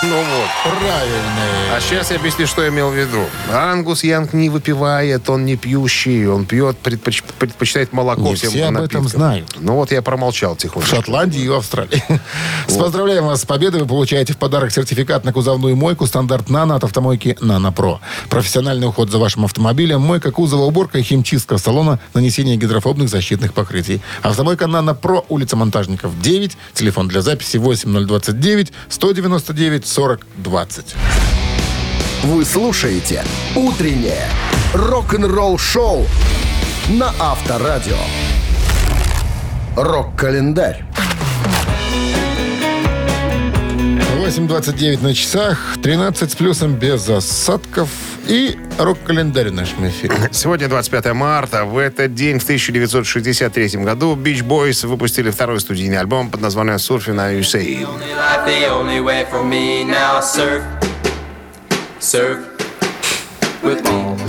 Ну 0.02 0.16
вот. 0.16 0.48
правильный. 0.80 1.76
А 1.76 1.80
сейчас 1.80 2.10
я 2.10 2.16
объясню, 2.16 2.46
что 2.46 2.62
я 2.62 2.68
имел 2.70 2.88
в 2.90 2.94
виду. 2.94 3.22
Ангус 3.52 4.02
Янг 4.02 4.32
не 4.32 4.48
выпивает, 4.48 5.28
он 5.28 5.44
не 5.44 5.56
пьющий, 5.56 6.26
он 6.26 6.46
пьет, 6.46 6.78
предпоч- 6.82 7.22
предпочитает 7.38 7.92
молоко 7.92 8.22
Не 8.22 8.34
всем 8.34 8.50
все 8.50 8.64
об 8.64 8.72
этом 8.76 8.82
напиткам. 8.82 9.08
знают. 9.08 9.56
Ну 9.58 9.74
вот 9.74 9.92
я 9.92 10.00
промолчал 10.00 10.54
В 10.54 10.58
тихонько. 10.58 10.88
Шотландии 10.88 11.42
и 11.42 11.48
в 11.48 11.52
Австралии. 11.52 12.02
С 12.66 12.76
поздравляем 12.78 13.26
вас 13.26 13.42
с 13.42 13.44
победой. 13.44 13.82
Вы 13.82 13.86
получаете 13.86 14.32
в 14.32 14.38
подарок 14.38 14.72
сертификат 14.72 15.24
на 15.24 15.34
кузовную 15.34 15.76
мойку 15.76 16.06
стандарт 16.06 16.48
«Нано» 16.48 16.76
от 16.76 16.84
автомойки 16.84 17.36
«Нано 17.42 17.70
Про». 17.70 18.00
Профессиональный 18.30 18.86
уход 18.88 19.10
за 19.10 19.18
вашим 19.18 19.44
автомобилем, 19.44 20.00
мойка 20.00 20.30
кузова, 20.32 20.62
уборка 20.62 20.98
и 20.98 21.02
химчистка 21.02 21.58
салона, 21.58 21.98
нанесение 22.14 22.56
гидрофобных 22.56 23.10
защитных 23.10 23.52
покрытий. 23.52 24.00
Автомойка 24.22 24.66
«Нано 24.66 24.94
Про», 24.94 25.26
улица 25.28 25.56
Монтажников, 25.56 26.18
9. 26.22 26.56
Телефон 26.72 27.06
для 27.08 27.20
записи 27.20 27.58
8029 27.58 28.72
199 28.88 29.89
40 29.90 30.20
20. 30.36 30.94
Вы 32.22 32.44
слушаете 32.44 33.24
«Утреннее 33.56 34.28
рок-н-ролл-шоу» 34.72 36.06
на 36.90 37.12
Авторадио. 37.18 37.96
Рок-календарь. 39.76 40.84
8.29 44.20 45.02
на 45.02 45.12
часах, 45.12 45.76
13 45.82 46.30
с 46.30 46.36
плюсом 46.36 46.74
без 46.74 47.08
осадков 47.08 47.88
и 48.26 48.58
рок-календарь 48.78 49.50
в 49.50 49.52
нашем 49.54 49.88
эфире. 49.88 50.14
Сегодня 50.32 50.68
25 50.68 51.12
марта. 51.14 51.64
В 51.64 51.78
этот 51.78 52.14
день, 52.14 52.38
в 52.38 52.44
1963 52.44 53.82
году, 53.82 54.16
Beach 54.16 54.42
Boys 54.46 54.86
выпустили 54.86 55.30
второй 55.30 55.60
студийный 55.60 55.98
альбом 55.98 56.30
под 56.30 56.40
названием 56.40 56.76
«Surfing 56.76 57.14
на 57.14 57.34
USA». 57.34 57.62
Surf, 60.20 60.62
surf. 62.00 62.49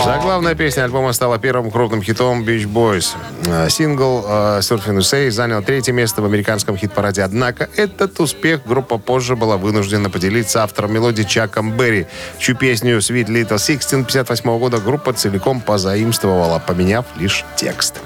Заглавная 0.03 0.55
песня 0.55 0.83
альбома 0.83 1.13
стала 1.13 1.37
первым 1.37 1.71
крупным 1.71 2.01
хитом 2.01 2.43
Beach 2.43 2.65
Boys. 2.65 3.15
Э, 3.45 3.69
Сингл 3.69 4.25
э, 4.27 4.59
«Surfing 4.59 4.97
USA» 4.97 5.29
занял 5.29 5.61
третье 5.61 5.93
место 5.93 6.21
в 6.21 6.25
американском 6.25 6.75
хит-параде. 6.75 7.23
Однако 7.23 7.69
этот 7.75 8.19
успех 8.19 8.61
группа 8.65 8.97
позже 8.97 9.35
была 9.35 9.57
вынуждена 9.57 10.09
поделиться 10.09 10.63
автором 10.63 10.93
мелодии 10.93 11.23
Чаком 11.23 11.77
Берри, 11.77 12.07
чью 12.39 12.55
песню 12.55 12.97
«Sweet 12.97 13.27
Little 13.27 13.57
Sixteen» 13.57 14.03
58 14.03 14.59
года 14.59 14.79
группа 14.79 15.13
целиком 15.13 15.61
позаимствовала, 15.61 16.59
поменяв 16.59 17.05
лишь 17.17 17.45
текст. 17.55 18.01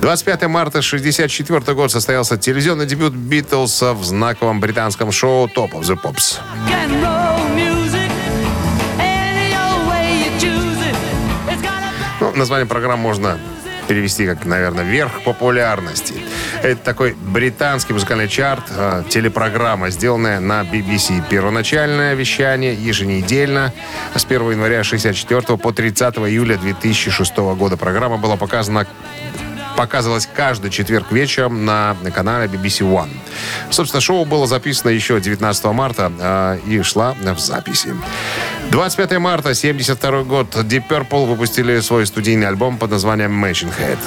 25 0.00 0.42
марта 0.48 0.82
64 0.82 1.74
год 1.74 1.92
состоялся 1.92 2.36
телевизионный 2.36 2.86
дебют 2.86 3.12
Битлз 3.12 3.82
в 3.82 4.02
знаковом 4.04 4.60
британском 4.60 5.12
шоу 5.12 5.46
«Top 5.46 5.72
of 5.72 5.82
the 5.82 5.98
Pops». 6.00 6.38
Название 12.38 12.66
программы 12.66 13.02
можно 13.02 13.38
перевести 13.88 14.26
как, 14.26 14.44
наверное, 14.44 14.84
верх 14.84 15.24
популярности. 15.24 16.14
Это 16.62 16.80
такой 16.82 17.14
британский 17.14 17.94
музыкальный 17.94 18.28
чарт, 18.28 18.64
э, 18.70 19.02
телепрограмма, 19.08 19.90
сделанная 19.90 20.40
на 20.40 20.62
BBC. 20.62 21.22
Первоначальное 21.28 22.14
вещание 22.14 22.74
еженедельно 22.74 23.72
с 24.14 24.24
1 24.24 24.52
января 24.52 24.84
64 24.84 25.56
по 25.56 25.72
30 25.72 26.28
июля 26.28 26.58
2006 26.58 27.54
года. 27.54 27.76
Программа 27.76 28.18
была 28.18 28.36
показана 28.36 28.86
показывалась 29.78 30.28
каждый 30.34 30.72
четверг 30.72 31.12
вечером 31.12 31.64
на, 31.64 31.96
на 32.02 32.10
канале 32.10 32.48
BBC 32.48 32.80
One. 32.80 33.10
Собственно, 33.70 34.00
шоу 34.00 34.24
было 34.24 34.48
записано 34.48 34.90
еще 34.90 35.20
19 35.20 35.64
марта 35.66 36.10
э, 36.18 36.58
и 36.66 36.82
шла 36.82 37.14
в 37.14 37.38
записи. 37.38 37.94
25 38.72 39.18
марта, 39.18 39.54
72 39.54 40.24
год, 40.24 40.56
Deep 40.56 40.82
Purple 40.88 41.26
выпустили 41.26 41.78
свой 41.78 42.06
студийный 42.06 42.48
альбом 42.48 42.76
под 42.76 42.90
названием 42.90 43.44
Machine 43.44 43.72
Head. 43.78 43.98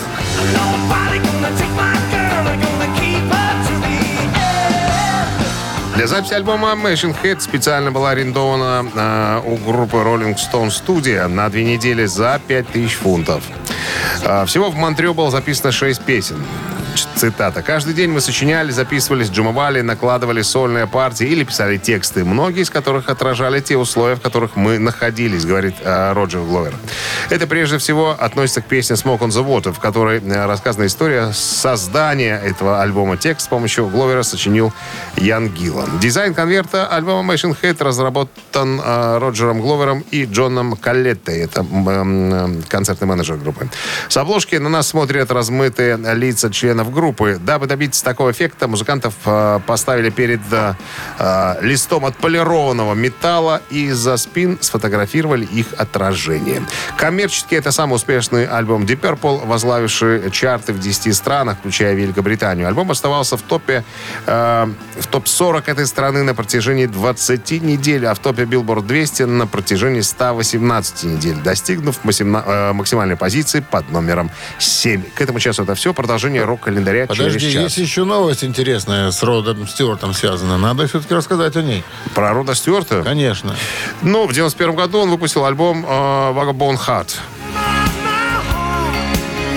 Для 6.02 6.08
записи 6.08 6.34
альбома 6.34 6.72
Machine 6.72 7.16
Head 7.22 7.42
специально 7.42 7.92
была 7.92 8.10
арендована 8.10 8.84
э, 8.92 9.42
у 9.46 9.56
группы 9.58 9.98
Rolling 9.98 10.36
Stone 10.36 10.70
Studio 10.70 11.28
на 11.28 11.48
две 11.48 11.64
недели 11.64 12.06
за 12.06 12.42
5000 12.48 12.96
фунтов. 12.96 13.44
Э, 14.24 14.48
всего 14.48 14.72
в 14.72 14.76
Монтрео 14.76 15.14
было 15.14 15.30
записано 15.30 15.72
6 15.72 16.02
песен. 16.02 16.44
Цитата. 17.16 17.62
«Каждый 17.62 17.94
день 17.94 18.10
мы 18.10 18.22
сочиняли, 18.22 18.72
записывались, 18.72 19.30
джумовали, 19.30 19.82
накладывали 19.82 20.42
сольные 20.42 20.88
партии 20.88 21.28
или 21.28 21.44
писали 21.44 21.78
тексты, 21.78 22.26
многие 22.26 22.62
из 22.62 22.70
которых 22.70 23.10
отражали 23.10 23.60
те 23.60 23.78
условия, 23.78 24.16
в 24.16 24.22
которых 24.22 24.56
мы 24.56 24.80
находились», 24.80 25.46
говорит 25.46 25.76
э, 25.82 26.14
Роджер 26.14 26.42
Гловер. 26.42 26.74
Это 27.30 27.48
прежде 27.48 27.78
всего 27.78 28.16
относится 28.18 28.62
к 28.62 28.66
песне 28.66 28.96
«Smoke 28.96 29.20
on 29.20 29.30
the 29.30 29.46
Water», 29.46 29.72
в 29.72 29.80
которой 29.80 30.20
э, 30.20 30.46
рассказана 30.46 30.88
история 30.88 31.32
создания 31.34 32.40
этого 32.44 32.82
альбома. 32.82 33.18
Текст 33.18 33.46
с 33.46 33.50
помощью 33.50 33.88
Гловера 33.88 34.24
сочинил 34.24 34.74
Ян 35.16 35.50
Гиллан. 35.50 36.00
Дизайн 36.00 36.34
конверта 36.34 36.88
альбома 36.88 37.34
Machine 37.34 37.56
Head 37.62 37.84
разработан 37.84 38.82
э, 38.84 39.18
Роджером 39.20 39.62
Гловером 39.62 40.04
и 40.12 40.26
Джоном 40.26 40.76
Каллеттой. 40.76 41.42
Это 41.42 41.66
концертный 42.68 43.08
менеджер 43.08 43.38
группы. 43.38 43.70
С 44.10 44.18
обложки 44.18 44.56
на 44.56 44.70
нас 44.70 44.88
смотрят 44.88 45.32
размытые 45.32 45.98
лица 46.16 46.50
членов 46.52 46.81
группы. 46.90 47.38
Дабы 47.40 47.68
добиться 47.68 48.04
такого 48.04 48.32
эффекта, 48.32 48.68
музыкантов 48.68 49.14
э, 49.26 49.60
поставили 49.66 50.10
перед 50.10 50.42
э, 50.52 50.74
э, 51.20 51.56
листом 51.62 52.06
отполированного 52.06 52.94
металла 52.94 53.62
и 53.70 53.92
за 53.92 54.18
спин 54.18 54.58
сфотографировали 54.62 55.46
их 55.46 55.68
отражение. 55.78 56.64
Коммерчески 56.98 57.56
это 57.56 57.72
самый 57.72 57.96
успешный 57.96 58.46
альбом 58.46 58.84
Deep 58.84 59.02
Purple, 59.02 59.46
возглавивший 59.46 60.32
чарты 60.32 60.74
в 60.74 60.80
10 60.80 61.16
странах, 61.16 61.58
включая 61.60 61.94
Великобританию. 61.94 62.68
Альбом 62.68 62.92
оставался 62.92 63.38
в 63.38 63.42
топе 63.42 63.84
э, 64.26 64.68
в 65.00 65.08
топ-40 65.08 65.64
этой 65.68 65.86
страны 65.86 66.24
на 66.24 66.34
протяжении 66.34 66.86
20 66.86 67.62
недель, 67.62 68.06
а 68.06 68.14
в 68.14 68.20
топе 68.20 68.44
Billboard 68.44 68.86
200 68.86 69.24
на 69.24 69.48
протяжении 69.48 70.02
118 70.02 71.04
недель, 71.04 71.36
достигнув 71.36 72.00
э, 72.04 72.74
максимальной 72.74 73.16
позиции 73.16 73.60
под 73.60 73.90
номером 73.92 74.32
7. 74.60 75.04
К 75.16 75.22
этому 75.22 75.40
часу 75.40 75.64
это 75.64 75.76
все. 75.76 75.94
Продолжение 75.94 76.46
рок-календаря 76.72 77.08
Подожди, 77.08 77.40
через 77.40 77.54
час. 77.54 77.64
есть 77.64 77.78
еще 77.78 78.04
новость 78.04 78.44
интересная 78.44 79.12
с 79.12 79.22
Родом 79.24 79.68
Стюартом 79.68 80.14
связана. 80.14 80.58
Надо 80.58 80.88
все-таки 80.88 81.14
рассказать 81.14 81.56
о 81.56 81.62
ней. 81.62 81.84
Про 82.16 82.34
Рода 82.34 82.56
Стюарта? 82.56 83.04
Конечно. 83.04 83.56
Ну, 84.02 84.28
в 84.28 84.34
91 84.34 84.76
году 84.76 85.00
он 85.00 85.10
выпустил 85.10 85.46
альбом 85.46 85.86
э, 85.86 85.90
Vagabond 85.90 86.80
Heart. 86.88 87.16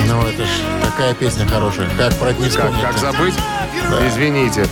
Ну, 0.07 0.23
это 0.27 0.45
ж 0.45 0.49
такая 0.83 1.15
песня 1.15 1.47
хорошая. 1.47 1.89
Как 1.97 2.15
про 2.15 2.31
это 2.31 2.43
не 2.43 2.51
Как, 2.51 2.73
как 2.81 2.99
забыть? 2.99 3.35
Извините. 4.07 4.67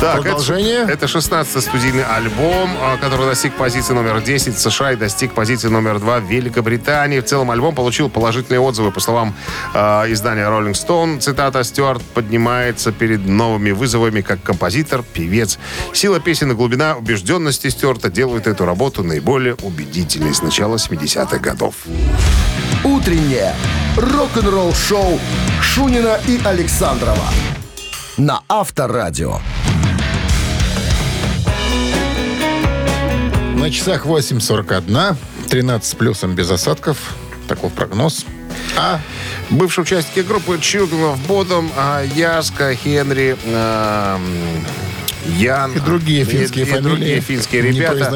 Так, 0.00 0.22
Продолжение? 0.22 0.82
Это, 0.82 0.92
это 0.92 1.08
16 1.08 1.62
студийный 1.62 2.04
альбом, 2.04 2.70
а, 2.80 2.96
который 2.98 3.26
достиг 3.26 3.54
позиции 3.54 3.94
номер 3.94 4.20
10 4.20 4.54
в 4.54 4.58
США 4.58 4.92
и 4.92 4.96
достиг 4.96 5.32
позиции 5.32 5.68
номер 5.68 5.98
2 5.98 6.20
в 6.20 6.24
Великобритании. 6.24 7.20
В 7.20 7.24
целом 7.24 7.50
альбом 7.50 7.74
получил 7.74 8.10
положительные 8.10 8.60
отзывы. 8.60 8.90
По 8.92 9.00
словам 9.00 9.34
э, 9.74 9.78
издания 10.12 10.42
Rolling 10.42 10.72
Stone, 10.72 11.20
цитата, 11.20 11.64
Стюарт 11.64 12.02
поднимается 12.02 12.92
перед 12.92 13.26
новыми 13.26 13.70
вызовами 13.70 14.20
как 14.20 14.42
композитор, 14.42 15.02
певец. 15.02 15.58
Сила 15.92 16.20
песен 16.20 16.52
и 16.52 16.54
глубина 16.54 16.96
убежденности 16.96 17.68
Стюарта 17.68 18.10
делают 18.10 18.46
эту 18.46 18.66
работу 18.66 19.02
наиболее 19.02 19.54
убедительной 19.62 20.34
с 20.34 20.42
начала 20.42 20.76
70-х 20.76 21.38
годов. 21.38 21.74
Утреннее 22.84 23.54
рок-н-ролл-шоу 23.96 25.18
Шунина 25.62 26.20
и 26.26 26.40
Александрова 26.44 27.24
на 28.16 28.40
Авторадио. 28.48 29.38
На 33.56 33.70
часах 33.70 34.06
8.41, 34.06 35.16
13 35.48 35.88
с 35.88 35.94
плюсом 35.94 36.34
без 36.34 36.50
осадков. 36.50 37.14
Таков 37.48 37.72
прогноз. 37.72 38.24
А 38.76 39.00
Бывшие 39.50 39.84
участники 39.84 40.26
группы 40.26 40.56
Children 40.56 41.14
of 41.14 41.18
Bodom, 41.28 41.70
а, 41.76 42.02
Яска, 42.02 42.74
Хенри, 42.74 43.36
а, 43.46 44.20
Ян. 45.38 45.72
И 45.72 45.80
другие 45.80 46.24
финские 46.24 46.64
и- 46.64 46.68
и 46.68 46.70
фамилии, 46.70 46.88
другие 46.88 47.20
финские 47.20 47.62
ребята. 47.62 48.10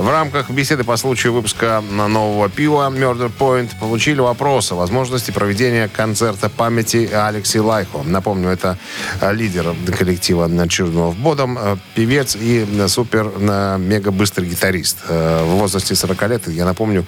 В 0.00 0.08
рамках 0.08 0.50
беседы 0.50 0.84
по 0.84 0.96
случаю 0.96 1.32
выпуска 1.32 1.82
на 1.90 2.08
нового 2.08 2.48
пива 2.48 2.90
Murder 2.90 3.30
Point 3.36 3.70
получили 3.80 4.20
вопрос 4.20 4.72
о 4.72 4.76
возможности 4.76 5.30
проведения 5.30 5.88
концерта 5.88 6.48
памяти 6.48 7.08
Алекси 7.12 7.58
Лайхо. 7.58 8.02
Напомню, 8.04 8.48
это 8.48 8.78
а, 9.20 9.32
лидер 9.32 9.74
коллектива 9.96 10.46
of 10.46 11.16
Bodom, 11.22 11.56
а, 11.58 11.78
певец 11.94 12.36
и 12.36 12.66
а, 12.80 12.88
супер 12.88 13.30
а, 13.36 13.76
мега 13.76 14.10
быстрый 14.10 14.48
гитарист. 14.48 14.98
В 15.08 15.44
возрасте 15.44 15.94
40 15.94 16.28
лет, 16.28 16.48
я 16.48 16.64
напомню, 16.64 17.04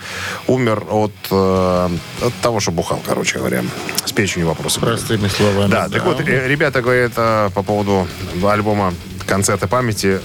умер 0.46 0.84
от, 0.90 1.12
от 1.30 2.34
того, 2.42 2.60
что 2.60 2.70
бухал, 2.70 3.00
короче 3.06 3.38
говоря. 3.38 3.62
С 4.04 4.12
печенью 4.12 4.48
вопросы. 4.48 4.80
были. 4.80 4.90
простыми 4.90 5.28
словами. 5.28 5.70
Да, 5.70 5.88
так 5.88 6.04
вот, 6.04 6.20
э, 6.20 6.48
ребята 6.48 6.82
говорят 6.82 7.12
э, 7.16 7.50
по 7.54 7.62
поводу 7.62 8.06
альбома 8.42 8.92
концерта 9.26 9.66
памяти. 9.66 10.20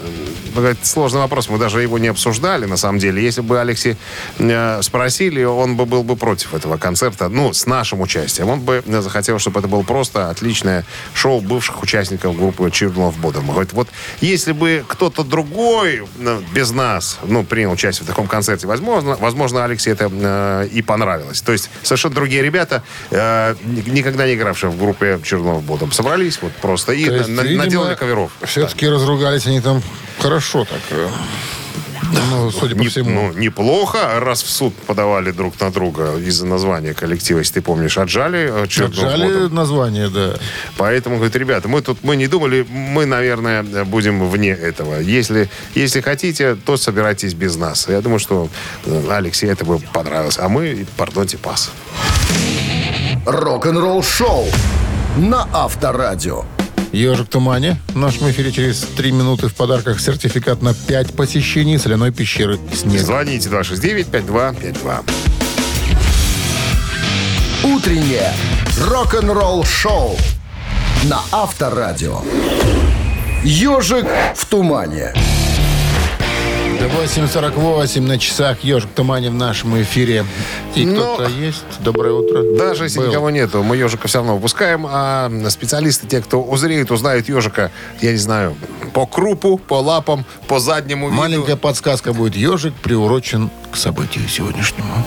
Сложный 0.84 1.20
вопрос. 1.22 1.50
Мы 1.50 1.58
даже 1.58 1.82
его 1.82 1.98
не 1.98 2.08
обсуждали, 2.08 2.66
на 2.66 2.78
самом 2.78 3.00
деле. 3.00 3.24
Если 3.24 3.42
бы 3.42 3.60
Алекси 3.60 3.98
э, 4.38 4.82
спросили, 4.82 5.44
он 5.44 5.76
бы 5.76 5.86
был 5.86 6.04
бы 6.04 6.16
против 6.16 6.54
этого 6.54 6.78
концерта, 6.78 7.30
ну, 7.30 7.54
с 7.54 7.66
нашим 7.66 8.02
участием. 8.02 8.50
Он 8.50 8.60
бы 8.62 8.84
э, 8.86 9.02
захотел, 9.02 9.40
чтобы 9.40 9.60
это 9.60 9.68
было 9.68 9.84
просто 9.84 10.30
отличное 10.30 10.86
шоу 11.14 11.42
бывших 11.42 11.82
участников 11.84 12.36
группы 12.38 12.64
of 12.64 13.16
Bodom. 13.22 13.48
Говорит, 13.48 13.74
вот 13.74 13.88
если 14.22 14.52
бы 14.52 14.84
кто-то 14.88 15.24
другой 15.24 16.04
э, 16.20 16.42
без 16.54 16.72
нас, 16.72 17.20
ну, 17.26 17.44
принял 17.44 17.72
участие 17.72 18.06
в 18.06 18.08
таком 18.08 18.28
концерте, 18.28 18.68
возможно, 18.68 19.16
возможно 19.20 19.64
Алексе 19.66 19.92
это 19.92 20.10
э, 20.12 20.68
и 20.72 20.82
понравилось. 20.82 21.42
То 21.42 21.52
есть 21.52 21.70
совершенно 21.84 22.16
другие 22.16 22.42
ребята, 22.42 22.84
э, 23.12 23.56
ни- 23.64 23.90
никогда 23.90 24.26
не 24.28 24.36
игравшие 24.36 24.70
в 24.70 24.78
группе 24.78 25.20
Чернов 25.24 25.64
Бодом, 25.64 25.92
собрались 25.92 26.40
вот 26.42 26.52
просто 26.54 26.94
и 26.94 27.02
есть, 27.02 27.28
на- 27.30 27.42
видимо, 27.42 27.64
наделали 27.66 27.96
коверов. 27.96 28.32
Все-таки 28.44 28.88
разругались 28.88 29.46
они 29.48 29.62
там 29.62 29.82
хорошо 30.20 30.39
так. 30.66 30.82
э, 30.92 31.08
Ну, 32.32 32.50
судя 32.52 32.76
по 32.76 32.80
Не- 32.80 32.88
всему. 32.88 33.10
ну, 33.12 33.34
неплохо, 33.40 34.20
раз 34.20 34.42
в 34.44 34.50
суд 34.50 34.74
подавали 34.88 35.32
друг 35.32 35.54
на 35.62 35.70
друга 35.72 36.16
из-за 36.18 36.46
названия 36.48 36.94
коллектива, 36.96 37.40
если 37.40 37.56
ты 37.56 37.62
помнишь, 37.62 37.98
отжали 38.00 38.40
э, 38.50 38.64
Отжали 38.64 39.28
Бодом. 39.34 39.56
название, 39.56 40.10
да. 40.10 40.34
Поэтому, 40.78 41.18
говорит, 41.18 41.36
ребята, 41.36 41.68
мы 41.68 41.82
тут 41.82 42.04
мы 42.04 42.16
не 42.16 42.28
думали, 42.28 42.66
мы, 42.70 43.06
наверное, 43.06 43.64
будем 43.86 44.28
вне 44.28 44.50
этого. 44.52 45.00
Если, 45.00 45.50
если 45.76 46.02
хотите, 46.02 46.56
то 46.56 46.78
собирайтесь 46.78 47.34
без 47.36 47.58
нас. 47.58 47.88
Я 47.90 48.02
думаю, 48.02 48.20
что 48.20 48.50
э, 48.86 49.08
Алексею 49.12 49.52
это 49.54 49.66
бы 49.66 49.80
понравилось. 49.94 50.40
А 50.40 50.50
мы, 50.50 50.88
пардонте, 50.98 51.38
пас. 51.38 51.70
Рок-н-ролл-шоу 53.26 54.46
на 55.18 55.48
Авторадио. 55.54 56.44
Ежик 56.92 57.28
в 57.28 57.30
тумане. 57.30 57.78
В 57.90 57.98
нашем 57.98 58.30
эфире 58.32 58.52
через 58.52 58.82
три 58.98 59.12
минуты 59.12 59.48
в 59.48 59.54
подарках 59.54 60.00
сертификат 60.00 60.62
на 60.62 60.74
5 60.74 61.14
посещений 61.14 61.78
соляной 61.78 62.12
пещеры 62.12 62.58
«Снег». 62.74 63.02
Звоните 63.02 63.50
269-5252. 63.50 65.04
Утреннее 67.64 68.34
рок-н-ролл-шоу 68.88 70.18
на 71.04 71.22
Авторадио. 71.32 72.22
Ежик 73.44 74.06
в 74.36 74.46
тумане. 74.46 75.14
8.48 76.88 78.02
на 78.02 78.18
часах 78.18 78.64
«Ежик 78.64 78.90
тумане» 78.92 79.30
в 79.30 79.34
нашем 79.34 79.82
эфире. 79.82 80.26
И 80.76 80.86
Но- 80.86 81.16
кто-то 81.16 81.30
есть. 81.30 81.64
Доброе 81.80 82.14
утро. 82.14 82.44
Даже 82.58 82.86
если 82.86 83.00
Был. 83.00 83.08
никого 83.10 83.30
нету, 83.30 83.64
мы 83.64 83.76
ежика 83.76 84.08
все 84.08 84.20
равно 84.20 84.36
выпускаем, 84.36 84.86
а 84.90 85.30
специалисты, 85.50 86.08
те, 86.08 86.22
кто 86.22 86.42
узреют, 86.42 86.92
узнают 86.92 87.28
ежика, 87.28 87.72
я 88.02 88.12
не 88.12 88.18
знаю, 88.18 88.56
по 88.94 89.06
крупу, 89.06 89.58
по 89.58 89.76
лапам, 89.82 90.26
по 90.48 90.60
заднему 90.60 91.08
виду. 91.08 91.18
Маленькая 91.18 91.56
подсказка 91.58 92.14
будет. 92.14 92.36
Ежик 92.36 92.74
приурочен 92.76 93.50
к 93.72 93.76
событию 93.76 94.28
сегодняшнему. 94.30 95.06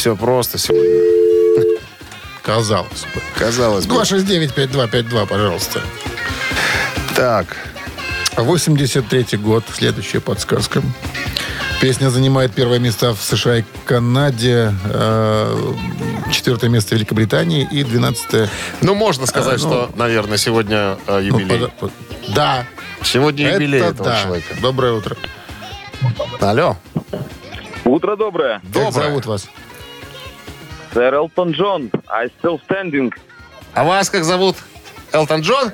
Все 0.00 0.16
просто 0.16 0.56
сегодня. 0.56 0.98
Казалось 2.42 3.04
бы. 3.14 3.20
Казалось 3.38 3.84
бы. 3.84 3.96
269-5252, 3.96 5.26
пожалуйста. 5.26 5.82
Так, 7.14 7.54
83 8.38 9.36
год. 9.36 9.62
Следующая 9.70 10.20
подсказка. 10.20 10.82
Песня 11.82 12.08
занимает 12.08 12.52
первое 12.54 12.78
место 12.78 13.12
в 13.14 13.22
США 13.22 13.58
и 13.58 13.64
Канаде, 13.84 14.72
э, 14.86 15.72
четвертое 16.32 16.70
место 16.70 16.90
в 16.90 16.92
Великобритании 16.92 17.68
и 17.70 17.84
двенадцатое... 17.84 18.48
ну 18.80 18.94
можно 18.94 19.26
сказать, 19.26 19.62
А, 19.62 19.66
ну, 19.66 19.70
что, 19.70 19.90
наверное, 19.96 20.38
сегодня 20.38 20.96
э, 21.06 21.20
ну, 21.20 21.38
юбилей. 21.38 21.58
пода- 21.58 21.72
под- 21.78 21.92
да, 22.28 22.66
Сегодня 23.02 23.52
юбилей 23.52 23.80
это 23.80 23.88
этого 23.90 24.08
да. 24.10 24.22
человека. 24.22 24.54
Доброе 24.62 24.92
утро. 24.94 25.16
Алло. 26.40 26.76
Утро 27.84 28.16
доброе. 28.16 28.60
Как 28.60 28.70
Доброе. 28.72 28.92
зовут 29.08 29.26
вас? 29.26 29.46
Сэр 30.92 31.14
Элтон 31.14 31.52
Джон. 31.52 31.90
I 32.08 32.26
still 32.40 32.60
standing. 32.68 33.12
А 33.74 33.84
вас 33.84 34.10
как 34.10 34.24
зовут? 34.24 34.56
Элтон 35.12 35.40
Джон? 35.40 35.72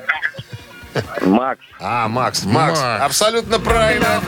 Макс. 1.21 1.61
А, 1.79 2.07
Макс. 2.07 2.43
Макс. 2.43 2.79
Макс. 2.79 3.01
Абсолютно 3.03 3.59
правильно. 3.59 4.21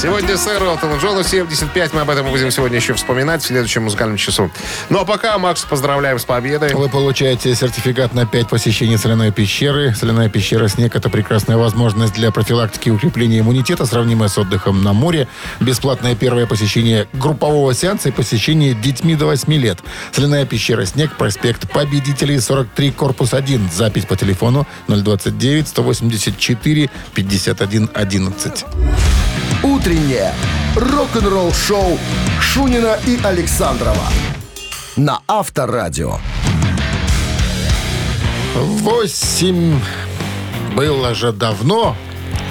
Сегодня 0.00 0.36
сэр 0.36 0.62
Элтону 0.62 0.98
Джону 0.98 1.22
75. 1.22 1.92
Мы 1.92 2.00
об 2.00 2.10
этом 2.10 2.28
будем 2.28 2.50
сегодня 2.50 2.76
еще 2.76 2.94
вспоминать 2.94 3.42
в 3.42 3.46
следующем 3.46 3.84
музыкальном 3.84 4.16
часу. 4.16 4.50
Ну 4.90 5.00
а 5.00 5.04
пока, 5.04 5.38
Макс, 5.38 5.64
поздравляем 5.64 6.18
с 6.18 6.24
победой. 6.24 6.74
Вы 6.74 6.88
получаете 6.88 7.54
сертификат 7.54 8.14
на 8.14 8.26
5 8.26 8.48
посещений 8.48 8.98
соляной 8.98 9.32
пещеры. 9.32 9.94
Соляная 9.94 10.28
пещера 10.28 10.68
«Снег»— 10.68 10.94
это 10.96 11.08
прекрасная 11.08 11.56
возможность 11.56 12.14
для 12.14 12.30
профилактики 12.30 12.88
и 12.88 12.92
укрепления 12.92 13.40
иммунитета, 13.40 13.86
сравнимая 13.86 14.28
с 14.28 14.38
отдыхом 14.38 14.82
на 14.82 14.92
море. 14.92 15.28
Бесплатное 15.60 16.14
первое 16.14 16.46
посещение 16.46 17.08
группового 17.12 17.74
сеанса 17.74 18.08
и 18.08 18.12
посещение 18.12 18.74
детьми 18.74 19.14
до 19.14 19.26
8 19.26 19.52
лет. 19.54 19.78
Соляная 20.12 20.46
пещера 20.46 20.84
«Снег», 20.84 21.16
проспект 21.16 21.70
Победителей, 21.70 22.40
43, 22.40 22.92
корпус 22.92 23.34
1. 23.34 23.70
Запись 23.72 24.04
по 24.04 24.16
телефону 24.16 24.66
029 24.88 25.68
184 25.68 26.90
51 27.14 27.90
11. 27.94 28.64
Утреннее 29.62 30.32
рок-н-ролл-шоу 30.76 31.98
Шунина 32.40 32.96
и 33.06 33.18
Александрова 33.24 34.04
на 34.96 35.20
Авторадио. 35.26 36.18
8 38.54 39.80
было 40.74 41.14
же 41.14 41.32
давно. 41.32 41.96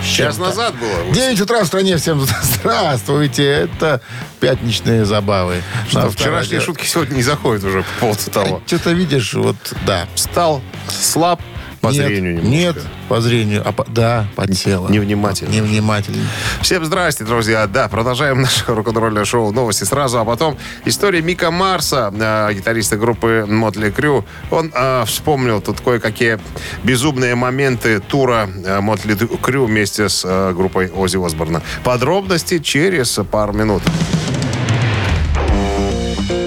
Час 0.03 0.35
Чем-то. 0.35 0.49
назад 0.49 0.75
было. 0.75 1.13
9 1.13 1.41
утра 1.41 1.63
в 1.63 1.67
стране. 1.67 1.97
Всем 1.97 2.25
здравствуйте. 2.41 3.45
Это 3.45 4.01
пятничные 4.39 5.05
забавы. 5.05 5.61
Что, 5.89 6.09
вчерашние 6.09 6.61
шутки 6.61 6.85
сегодня 6.85 7.15
не 7.15 7.23
заходят 7.23 7.63
уже 7.63 7.83
по 7.83 7.99
поводу 8.01 8.31
того. 8.31 8.61
Что-то 8.65 8.91
видишь, 8.91 9.33
вот, 9.33 9.55
да. 9.85 10.07
Стал 10.15 10.61
слаб 10.89 11.41
по 11.81 11.87
нет, 11.87 12.05
зрению 12.05 12.35
немножко. 12.35 12.49
Нет, 12.49 12.77
по 13.09 13.21
зрению. 13.21 13.63
А 13.65 13.71
по- 13.71 13.85
да, 13.87 14.27
подсела. 14.35 14.89
Невнимательно. 14.89 15.49
Невнимательно. 15.51 16.23
Всем 16.61 16.85
здрасте, 16.85 17.23
друзья. 17.23 17.67
Да, 17.67 17.87
продолжаем 17.87 18.41
наше 18.41 18.63
рок-н-ролльное 18.67 19.25
шоу 19.25 19.51
«Новости» 19.51 19.83
сразу, 19.83 20.19
а 20.19 20.25
потом 20.25 20.57
история 20.85 21.21
Мика 21.21 21.51
Марса, 21.51 22.13
э, 22.13 22.53
гитариста 22.53 22.97
группы 22.97 23.45
Мотли 23.47 23.89
Крю. 23.89 24.25
Он 24.51 24.71
э, 24.73 25.03
вспомнил 25.05 25.61
тут 25.61 25.81
кое-какие 25.81 26.39
безумные 26.83 27.35
моменты 27.35 27.99
тура 27.99 28.49
Мотли 28.81 29.15
Крю 29.41 29.65
вместе 29.65 30.09
с 30.09 30.23
э, 30.25 30.53
группой 30.53 30.89
Ози 30.89 31.17
Осборна. 31.23 31.61
Подробности 31.83 32.59
через 32.59 33.19
пару 33.31 33.53
минут. 33.53 33.83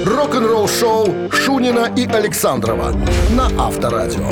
Рок-н-ролл-шоу 0.05 1.31
Шунина 1.33 1.91
и 1.97 2.07
Александрова 2.07 2.93
на 3.31 3.47
Авторадио. 3.59 4.29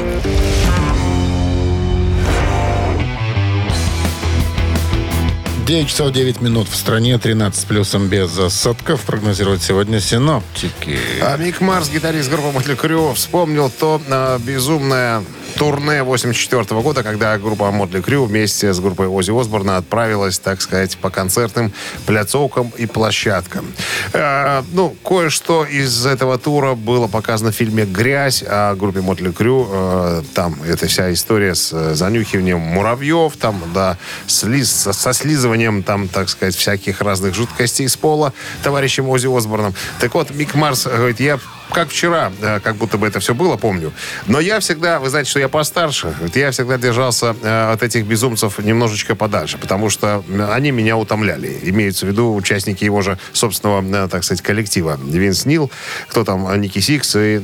9 5.68 5.86
часов 5.86 6.12
9 6.12 6.40
минут 6.40 6.66
в 6.66 6.74
стране, 6.74 7.18
13 7.18 7.60
с 7.60 7.64
плюсом 7.66 8.08
без 8.08 8.38
осадков. 8.38 9.02
Прогнозируют 9.02 9.62
сегодня 9.62 10.00
синоптики. 10.00 10.96
А 11.20 11.36
Мик 11.36 11.60
Марс, 11.60 11.90
гитарист 11.90 12.30
группы 12.30 12.52
Мотли 12.52 12.74
Крю, 12.74 13.12
вспомнил 13.12 13.68
то 13.68 14.00
э, 14.08 14.38
безумное 14.38 15.22
турне 15.58 16.04
84 16.04 16.80
года, 16.82 17.02
когда 17.02 17.36
группа 17.36 17.72
Мотли 17.72 18.00
Крю 18.00 18.26
вместе 18.26 18.72
с 18.72 18.78
группой 18.78 19.08
Ози 19.08 19.32
Осборна 19.32 19.76
отправилась, 19.76 20.38
так 20.38 20.60
сказать, 20.60 20.96
по 20.98 21.10
концертным 21.10 21.72
пляцовкам 22.06 22.72
и 22.78 22.86
площадкам. 22.86 23.66
Э, 24.12 24.62
ну, 24.72 24.94
кое-что 25.04 25.64
из 25.64 26.06
этого 26.06 26.38
тура 26.38 26.74
было 26.74 27.08
показано 27.08 27.50
в 27.50 27.56
фильме 27.56 27.84
«Грязь» 27.84 28.44
о 28.46 28.76
группе 28.76 29.00
Мотли 29.00 29.32
Крю. 29.32 29.68
Э, 29.68 30.22
там 30.32 30.62
эта 30.62 30.86
вся 30.86 31.12
история 31.12 31.56
с 31.56 31.72
э, 31.72 31.94
занюхиванием 31.94 32.60
муравьев, 32.60 33.36
там, 33.36 33.60
да, 33.74 33.98
слиз, 34.28 34.70
со, 34.70 34.92
со 34.92 35.12
слизыванием, 35.12 35.82
там, 35.82 36.06
так 36.06 36.28
сказать, 36.28 36.54
всяких 36.54 37.00
разных 37.00 37.34
жидкостей 37.34 37.88
с 37.88 37.96
пола 37.96 38.32
товарищем 38.62 39.08
Ози 39.08 39.26
Осборном. 39.26 39.74
Так 39.98 40.14
вот, 40.14 40.30
Мик 40.30 40.54
Марс 40.54 40.86
говорит, 40.86 41.18
я 41.18 41.40
как 41.72 41.90
вчера, 41.90 42.32
э, 42.40 42.60
как 42.60 42.76
будто 42.76 42.98
бы 42.98 43.06
это 43.06 43.20
все 43.20 43.34
было, 43.34 43.56
помню. 43.56 43.92
Но 44.26 44.40
я 44.40 44.60
всегда, 44.60 44.98
вы 45.00 45.10
знаете, 45.10 45.30
что 45.30 45.40
я 45.40 45.48
постарше, 45.48 46.14
я 46.34 46.50
всегда 46.50 46.78
держался 46.78 47.36
э, 47.42 47.72
от 47.72 47.82
этих 47.82 48.06
безумцев 48.06 48.58
немножечко 48.58 49.14
подальше, 49.14 49.58
потому 49.58 49.90
что 49.90 50.24
они 50.50 50.70
меня 50.70 50.96
утомляли. 50.96 51.58
Имеются 51.62 52.06
в 52.06 52.08
виду 52.08 52.34
участники 52.34 52.84
его 52.84 53.02
же 53.02 53.18
собственного, 53.32 54.04
э, 54.04 54.08
так 54.08 54.24
сказать, 54.24 54.42
коллектива. 54.42 54.98
Винс 55.02 55.46
Нил, 55.46 55.70
кто 56.08 56.24
там, 56.24 56.60
Ники 56.60 56.78
Сикс 56.78 57.14
и 57.16 57.38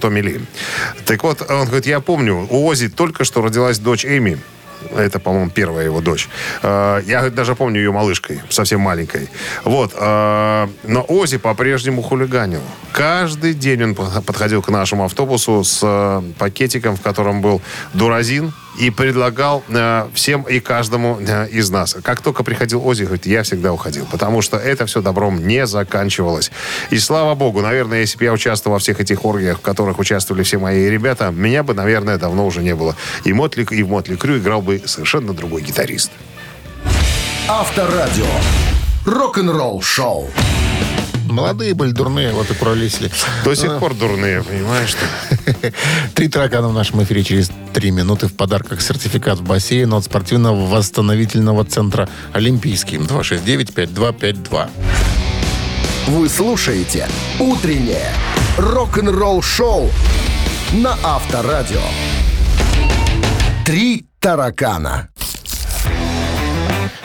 Томми 0.00 0.20
Ли. 0.20 0.40
Так 1.04 1.22
вот, 1.22 1.42
он 1.48 1.66
говорит, 1.66 1.86
я 1.86 2.00
помню, 2.00 2.46
у 2.50 2.66
Ози 2.66 2.88
только 2.88 3.24
что 3.24 3.42
родилась 3.42 3.78
дочь 3.78 4.04
Эми. 4.04 4.38
Это, 4.96 5.18
по-моему, 5.18 5.50
первая 5.50 5.84
его 5.84 6.00
дочь. 6.00 6.28
Э, 6.62 7.00
Я 7.06 7.30
даже 7.30 7.54
помню 7.54 7.78
ее 7.80 7.92
малышкой, 7.92 8.40
совсем 8.50 8.80
маленькой. 8.80 9.28
Вот. 9.64 9.92
э, 9.94 10.68
Но 10.84 11.04
Ози 11.08 11.38
по-прежнему 11.38 12.02
хулиганил. 12.02 12.60
Каждый 12.92 13.54
день 13.54 13.82
он 13.84 13.94
по- 13.94 14.22
подходил 14.22 14.62
к 14.62 14.68
нашему 14.68 15.04
автобусу 15.04 15.64
с 15.64 15.80
э, 15.82 16.22
пакетиком, 16.38 16.96
в 16.96 17.00
котором 17.00 17.40
был 17.42 17.60
дуразин, 17.94 18.52
и 18.78 18.90
предлагал 18.90 19.62
э, 19.68 20.08
всем 20.14 20.42
и 20.42 20.60
каждому 20.60 21.18
э, 21.20 21.48
из 21.48 21.70
нас. 21.70 21.96
Как 22.02 22.20
только 22.20 22.42
приходил 22.42 22.86
Ози, 22.86 23.04
говорит, 23.04 23.26
я 23.26 23.42
всегда 23.42 23.72
уходил, 23.72 24.06
потому 24.10 24.42
что 24.42 24.56
это 24.56 24.86
все 24.86 25.00
добром 25.00 25.46
не 25.46 25.66
заканчивалось. 25.66 26.50
И 26.90 26.98
слава 26.98 27.34
богу, 27.34 27.60
наверное, 27.60 28.00
если 28.00 28.18
бы 28.18 28.24
я 28.24 28.32
участвовал 28.32 28.74
во 28.74 28.78
всех 28.78 29.00
этих 29.00 29.24
оргиях, 29.24 29.58
в 29.58 29.62
которых 29.62 29.98
участвовали 29.98 30.42
все 30.42 30.58
мои 30.58 30.88
ребята, 30.88 31.30
меня 31.30 31.62
бы, 31.62 31.74
наверное, 31.74 32.18
давно 32.18 32.46
уже 32.46 32.62
не 32.62 32.74
было. 32.74 32.96
И, 33.24 33.32
Мотли, 33.32 33.66
и 33.70 33.82
в 33.82 33.88
Мотли 33.88 34.16
Крю 34.16 34.38
играл 34.38 34.62
бы 34.62 34.82
совершенно 34.84 35.32
другой 35.32 35.62
гитарист. 35.62 36.10
Авторадио. 37.48 38.26
Рок-н-ролл-шоу. 39.06 40.30
Молодые 41.34 41.74
были 41.74 41.90
дурные, 41.90 42.32
вот 42.32 42.48
и 42.48 42.54
пролезли. 42.54 43.10
До 43.44 43.56
сих 43.56 43.78
пор 43.80 43.94
дурные, 43.94 44.44
понимаешь? 44.44 44.94
Три 46.14 46.28
таракана 46.28 46.68
в 46.68 46.72
нашем 46.72 47.02
эфире 47.02 47.24
через 47.24 47.50
три 47.72 47.90
минуты. 47.90 48.28
В 48.28 48.34
подарках 48.34 48.80
сертификат 48.80 49.40
в 49.40 49.42
бассейн 49.42 49.92
от 49.94 50.04
спортивного 50.04 50.66
восстановительного 50.66 51.64
центра 51.64 52.08
«Олимпийский». 52.32 52.98
269-5252. 52.98 54.68
Вы 56.06 56.28
слушаете 56.28 57.08
«Утреннее 57.40 58.12
рок-н-ролл-шоу» 58.56 59.90
на 60.74 60.96
Авторадио. 61.02 61.82
Три 63.66 64.06
таракана. 64.20 65.08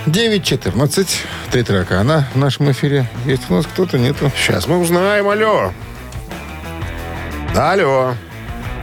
9.14. 0.06 1.08
Три 1.52 1.64
таракана 1.64 2.28
в 2.34 2.38
нашем 2.38 2.70
эфире. 2.72 3.08
Есть 3.26 3.50
у 3.50 3.56
нас 3.56 3.66
кто-то? 3.66 3.98
Нету. 3.98 4.32
Сейчас 4.36 4.68
мы 4.68 4.78
узнаем. 4.78 5.28
Алло. 5.28 5.74
Алло. 7.56 8.14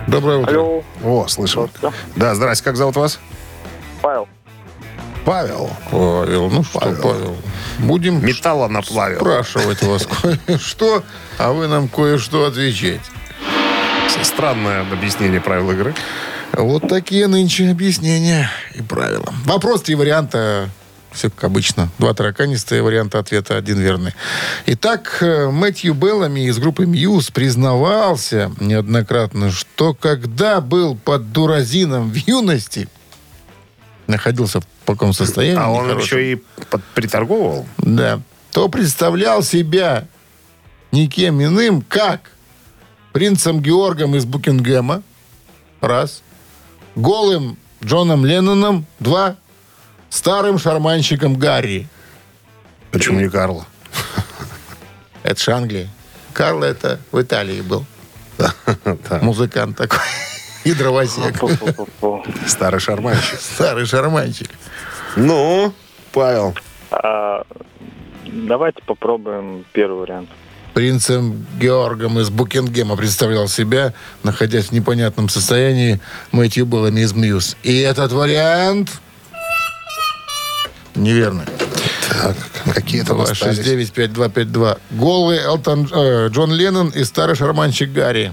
Доброе 0.08 0.38
утро. 0.38 0.50
Алло. 0.50 0.84
О, 1.04 1.26
слышал. 1.28 1.70
Да, 2.16 2.34
здрасте. 2.34 2.64
Как 2.64 2.76
зовут 2.76 2.96
вас? 2.96 3.20
Павел. 4.02 4.28
Павел. 5.24 5.70
Павел, 5.90 6.50
ну 6.50 6.64
что, 6.64 6.80
Павел. 6.80 7.02
Павел, 7.02 7.36
будем 7.78 8.24
Металла 8.24 8.68
наплавил. 8.68 9.18
спрашивать 9.18 9.82
вас 9.82 10.06
кое-что, 10.46 11.02
а 11.38 11.52
вы 11.52 11.66
нам 11.66 11.88
кое-что 11.88 12.46
отвечать. 12.46 13.00
Странное 14.22 14.82
объяснение 14.82 15.40
правил 15.40 15.70
игры. 15.72 15.94
Вот 16.52 16.88
такие 16.88 17.26
нынче 17.26 17.68
объяснения 17.70 18.50
и 18.74 18.82
правила. 18.82 19.32
Вопрос 19.44 19.82
три 19.82 19.94
варианта. 19.96 20.68
Все 21.16 21.30
как 21.30 21.44
обычно. 21.44 21.88
Два 21.98 22.12
тараканистые 22.12 22.82
варианта 22.82 23.18
ответа, 23.18 23.56
один 23.56 23.78
верный. 23.80 24.12
Итак, 24.66 25.16
э, 25.22 25.48
Мэтью 25.50 25.94
Беллами 25.94 26.46
из 26.46 26.58
группы 26.58 26.84
Мьюз 26.84 27.30
признавался 27.30 28.52
неоднократно, 28.60 29.50
что 29.50 29.94
когда 29.94 30.60
был 30.60 30.94
под 30.94 31.32
дуразином 31.32 32.10
в 32.10 32.14
юности, 32.16 32.88
находился 34.06 34.60
в 34.60 34.66
таком 34.84 35.14
состоянии. 35.14 35.58
А 35.58 35.70
он 35.70 35.84
нехорошем, 35.86 36.18
еще 36.18 36.32
и 36.32 36.42
под- 36.70 36.84
приторговывал? 36.94 37.66
Да. 37.78 38.20
То 38.52 38.68
представлял 38.68 39.42
себя 39.42 40.06
никем 40.92 41.42
иным, 41.42 41.80
как 41.80 42.30
принцем 43.14 43.62
Георгом 43.62 44.14
из 44.16 44.26
Букингема. 44.26 45.02
Раз. 45.80 46.22
Голым 46.94 47.56
Джоном 47.82 48.26
Ленноном. 48.26 48.84
Два. 49.00 49.36
Старым 50.16 50.58
шарманщиком 50.58 51.36
Гарри. 51.36 51.88
Почему 52.90 53.20
не 53.20 53.28
Карла? 53.28 53.66
Это 55.22 55.38
же 55.38 55.52
Англия. 55.52 55.88
Карл 56.32 56.62
это 56.62 57.00
в 57.12 57.20
Италии 57.20 57.60
был. 57.60 57.84
Музыкант 59.20 59.76
такой. 59.76 59.98
И 60.64 60.72
дровосек. 60.72 61.36
Старый 62.46 62.80
шарманщик. 62.80 63.38
Старый 63.38 63.84
шарманщик. 63.84 64.48
Ну, 65.16 65.74
Павел. 66.12 66.54
А, 66.90 67.44
давайте 68.24 68.82
попробуем 68.86 69.66
первый 69.74 70.00
вариант. 70.00 70.30
Принцем 70.72 71.46
Георгом 71.60 72.18
из 72.20 72.30
Букингема 72.30 72.96
представлял 72.96 73.48
себя, 73.48 73.92
находясь 74.22 74.68
в 74.68 74.72
непонятном 74.72 75.28
состоянии, 75.28 76.00
Мэтью 76.32 76.64
Беллами 76.64 77.00
из 77.00 77.12
Мьюз. 77.12 77.58
И 77.62 77.80
этот 77.80 78.12
вариант... 78.12 79.02
Неверно. 80.96 81.44
Так, 82.08 82.36
какие 82.74 83.02
там 83.02 83.20
остались? 83.20 83.58
269-5252. 83.58 84.78
Голый 84.90 85.38
Элтон, 85.38 85.88
э, 85.92 86.28
Джон 86.28 86.52
Леннон 86.52 86.88
и 86.88 87.04
старый 87.04 87.36
шарманщик 87.36 87.92
Гарри. 87.92 88.32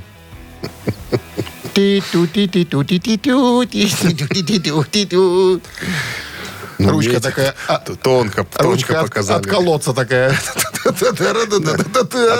Ручка 6.79 7.19
такая... 7.19 7.55
Тонко, 8.01 8.43
тонко 8.43 8.63
Ручка 8.63 8.99
от, 8.99 9.07
показали. 9.07 9.39
от 9.39 9.47
колодца 9.47 9.93
такая. 9.93 10.35
От 10.85 10.99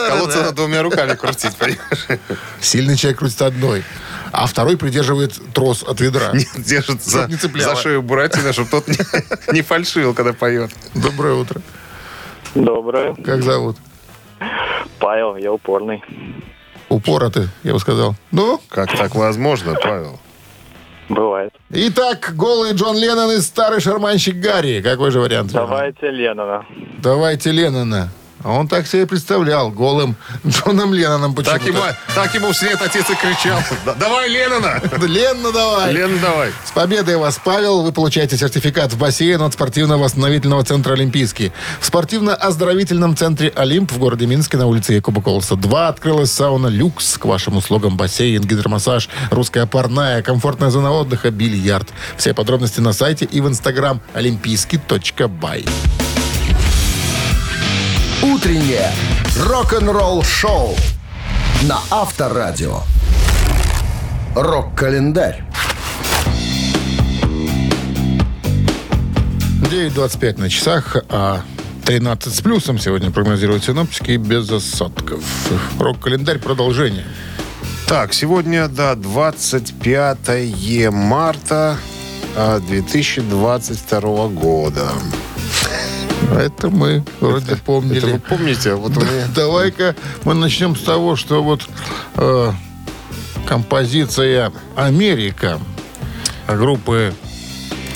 колодца 0.09 0.41
надо 0.41 0.51
двумя 0.51 0.84
руками 0.84 1.15
крутить, 1.15 1.55
понимаешь? 1.55 2.19
Сильный 2.61 2.97
человек 2.97 3.19
крутит 3.19 3.41
одной, 3.41 3.84
а 4.34 4.47
второй 4.47 4.77
придерживает 4.77 5.39
трос 5.53 5.84
от 5.84 6.01
ведра. 6.01 6.31
Держит 6.57 7.03
за, 7.03 7.27
не 7.27 7.36
за 7.36 7.75
шею 7.75 8.01
Буратино, 8.01 8.51
чтобы 8.51 8.69
тот 8.69 8.88
не, 8.88 8.97
не 9.53 9.61
фальшивил, 9.61 10.15
когда 10.15 10.34
поет. 10.34 10.71
Доброе 10.95 11.36
утро. 11.36 11.61
Доброе. 12.55 13.13
Как 13.23 13.43
зовут? 13.43 13.77
Павел, 14.99 15.36
я 15.38 15.53
упорный. 15.53 16.03
Упора 16.89 17.29
ты, 17.29 17.47
я 17.63 17.73
бы 17.73 17.79
сказал. 17.79 18.15
Ну, 18.31 18.59
Как 18.69 18.95
так 18.97 19.13
возможно, 19.15 19.75
Павел? 19.81 20.19
Бывает. 21.09 21.53
итак, 21.69 22.34
голый 22.36 22.73
Джон 22.73 22.97
Леннон 22.97 23.31
и 23.31 23.41
старый 23.41 23.81
шарманщик 23.81 24.36
Гарри. 24.38 24.81
Какой 24.81 25.11
же 25.11 25.19
вариант? 25.19 25.51
Давайте 25.51 26.09
Леннона. 26.09 26.65
Давайте 26.99 27.51
Леннона. 27.51 28.09
А 28.43 28.51
он 28.51 28.67
так 28.67 28.87
себе 28.87 29.05
представлял, 29.07 29.69
голым 29.71 30.15
Джоном 30.45 30.93
Ленноном 30.93 31.33
почему-то. 31.33 31.59
Так 31.59 31.67
ему, 31.67 31.81
так 32.13 32.35
ему 32.35 32.51
вслед 32.51 32.81
отец 32.81 33.09
и 33.09 33.15
кричал. 33.15 33.59
«Да- 33.85 33.93
Давай, 33.95 34.29
Леннона! 34.29 34.81
Ленна, 35.07 35.51
давай! 35.51 35.93
Лена, 35.93 36.17
давай. 36.21 36.51
С 36.65 36.71
победой 36.71 37.15
вас, 37.17 37.39
Павел. 37.43 37.83
Вы 37.83 37.91
получаете 37.93 38.37
сертификат 38.37 38.91
в 38.93 38.97
бассейн 38.97 39.41
от 39.41 39.53
спортивно-восстановительного 39.53 40.63
центра 40.65 40.93
«Олимпийский». 40.93 41.51
В 41.79 41.85
спортивно-оздоровительном 41.85 43.15
центре 43.15 43.51
«Олимп» 43.55 43.91
в 43.91 43.97
городе 43.97 44.25
Минске 44.25 44.57
на 44.57 44.65
улице 44.67 44.93
Якуба 44.93 45.21
Колоса 45.21 45.55
2 45.55 45.87
открылась 45.87 46.31
сауна 46.31 46.67
«Люкс». 46.67 47.17
К 47.17 47.25
вашим 47.25 47.57
услугам 47.57 47.95
бассейн, 47.95 48.41
гидромассаж, 48.43 49.07
русская 49.31 49.65
парная, 49.65 50.21
комфортная 50.21 50.69
зона 50.69 50.91
отдыха, 50.91 51.31
бильярд. 51.31 51.87
Все 52.17 52.33
подробности 52.33 52.81
на 52.81 52.91
сайте 52.93 53.23
и 53.25 53.39
в 53.39 53.47
инстаграм 53.47 54.01
олимпийский.бай. 54.13 55.65
Утреннее 58.24 58.89
рок-н-ролл-шоу 59.38 60.78
на 61.63 61.80
Авторадио. 61.91 62.80
Рок-календарь. 64.34 65.43
9.25 69.63 70.39
на 70.39 70.49
часах, 70.49 70.95
а 71.09 71.41
13 71.86 72.34
с 72.34 72.39
плюсом 72.39 72.80
сегодня 72.80 73.11
прогнозируют 73.11 73.65
синоптики 73.65 74.11
и 74.11 74.17
без 74.17 74.49
осадков. 74.49 75.21
Рок-календарь 75.78 76.39
продолжение. 76.39 77.05
Так, 77.89 78.13
сегодня, 78.13 78.69
да, 78.69 78.95
25 78.95 80.91
марта 80.91 81.78
а, 82.38 82.61
2022 82.61 84.28
года. 84.30 84.91
Это 86.32 86.69
мы 86.69 87.03
вроде 87.19 87.55
помнили. 87.55 87.97
Это 87.97 88.07
вы 88.07 88.19
помните? 88.19 88.74
Вот 88.76 88.95
меня... 88.95 89.28
Давай-ка 89.36 89.95
мы 90.24 90.34
начнем 90.34 90.76
с 90.76 90.82
того, 90.82 91.15
что 91.15 91.43
вот 91.43 91.67
э, 92.15 92.51
композиция 93.45 94.51
«Америка» 94.76 95.59
группы 96.47 97.13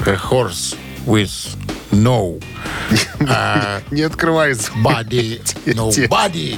A 0.05 0.13
Horse 0.13 0.75
with 1.05 1.55
No 1.91 2.41
а, 3.29 3.81
Не 3.91 4.03
открывается. 4.03 4.71
Body 4.73 5.41
Nobody. 5.65 6.57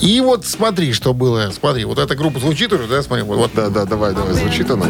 И 0.00 0.20
вот 0.20 0.44
смотри, 0.44 0.92
что 0.92 1.14
было. 1.14 1.50
Смотри, 1.50 1.84
вот 1.84 1.98
эта 1.98 2.14
группа 2.14 2.38
звучит 2.38 2.72
уже, 2.72 2.86
да? 2.86 3.02
Смотри, 3.02 3.24
вот, 3.24 3.38
вот 3.38 3.50
Да, 3.54 3.70
да, 3.70 3.84
давай, 3.84 4.12
давай, 4.14 4.34
звучит 4.34 4.70
она. 4.70 4.86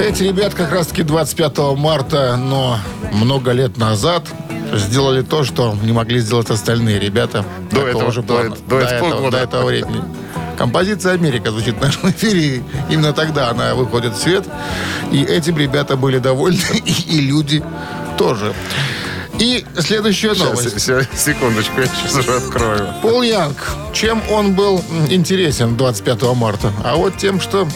Эти 0.00 0.22
ребят 0.22 0.54
как 0.54 0.72
раз-таки 0.72 1.02
25 1.02 1.58
марта, 1.76 2.36
но 2.36 2.78
много 3.12 3.52
лет 3.52 3.76
назад 3.76 4.24
сделали 4.74 5.22
то, 5.22 5.44
что 5.44 5.74
не 5.82 5.92
могли 5.92 6.20
сделать 6.20 6.50
остальные 6.50 6.98
ребята. 7.00 7.44
До 7.70 7.86
этого- 7.86 8.12
же 8.12 8.22
до 8.22 8.40
эт- 8.42 8.68
до 8.68 8.78
этого 8.78 9.30
до 9.30 9.36
этого 9.38 9.66
времени. 9.66 10.02
Композиция 10.58 11.12
«Америка» 11.14 11.50
звучит 11.52 11.76
в 11.76 11.80
нашем 11.80 12.10
эфире. 12.10 12.62
Именно 12.90 13.12
тогда 13.12 13.48
она 13.50 13.74
выходит 13.74 14.14
в 14.14 14.18
свет. 14.20 14.44
И 15.12 15.22
этим 15.22 15.56
ребята 15.56 15.96
были 15.96 16.18
довольны, 16.18 16.60
и, 16.84 17.16
и 17.16 17.20
люди 17.20 17.62
тоже. 18.18 18.52
И 19.38 19.64
следующая 19.78 20.34
новость. 20.34 20.80
Сейчас, 20.80 20.82
се- 20.82 21.08
секундочку, 21.16 21.80
я 21.80 21.86
сейчас 21.86 22.16
уже 22.16 22.34
открою. 22.36 22.88
Пол 23.02 23.22
Янг. 23.22 23.56
Чем 23.94 24.20
он 24.30 24.54
был 24.54 24.82
интересен 25.10 25.76
25 25.76 26.22
марта? 26.34 26.72
А 26.84 26.96
вот 26.96 27.16
тем, 27.16 27.40
что 27.40 27.68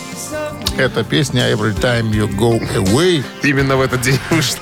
эта 0.79 1.05
песня 1.05 1.51
«Every 1.53 1.75
time 1.79 2.11
you 2.11 2.29
go 2.37 2.59
away» 2.77 3.25
Именно 3.43 3.77
в 3.77 3.81
этот 3.83 4.01
день 4.03 4.18
вышла. 4.31 4.59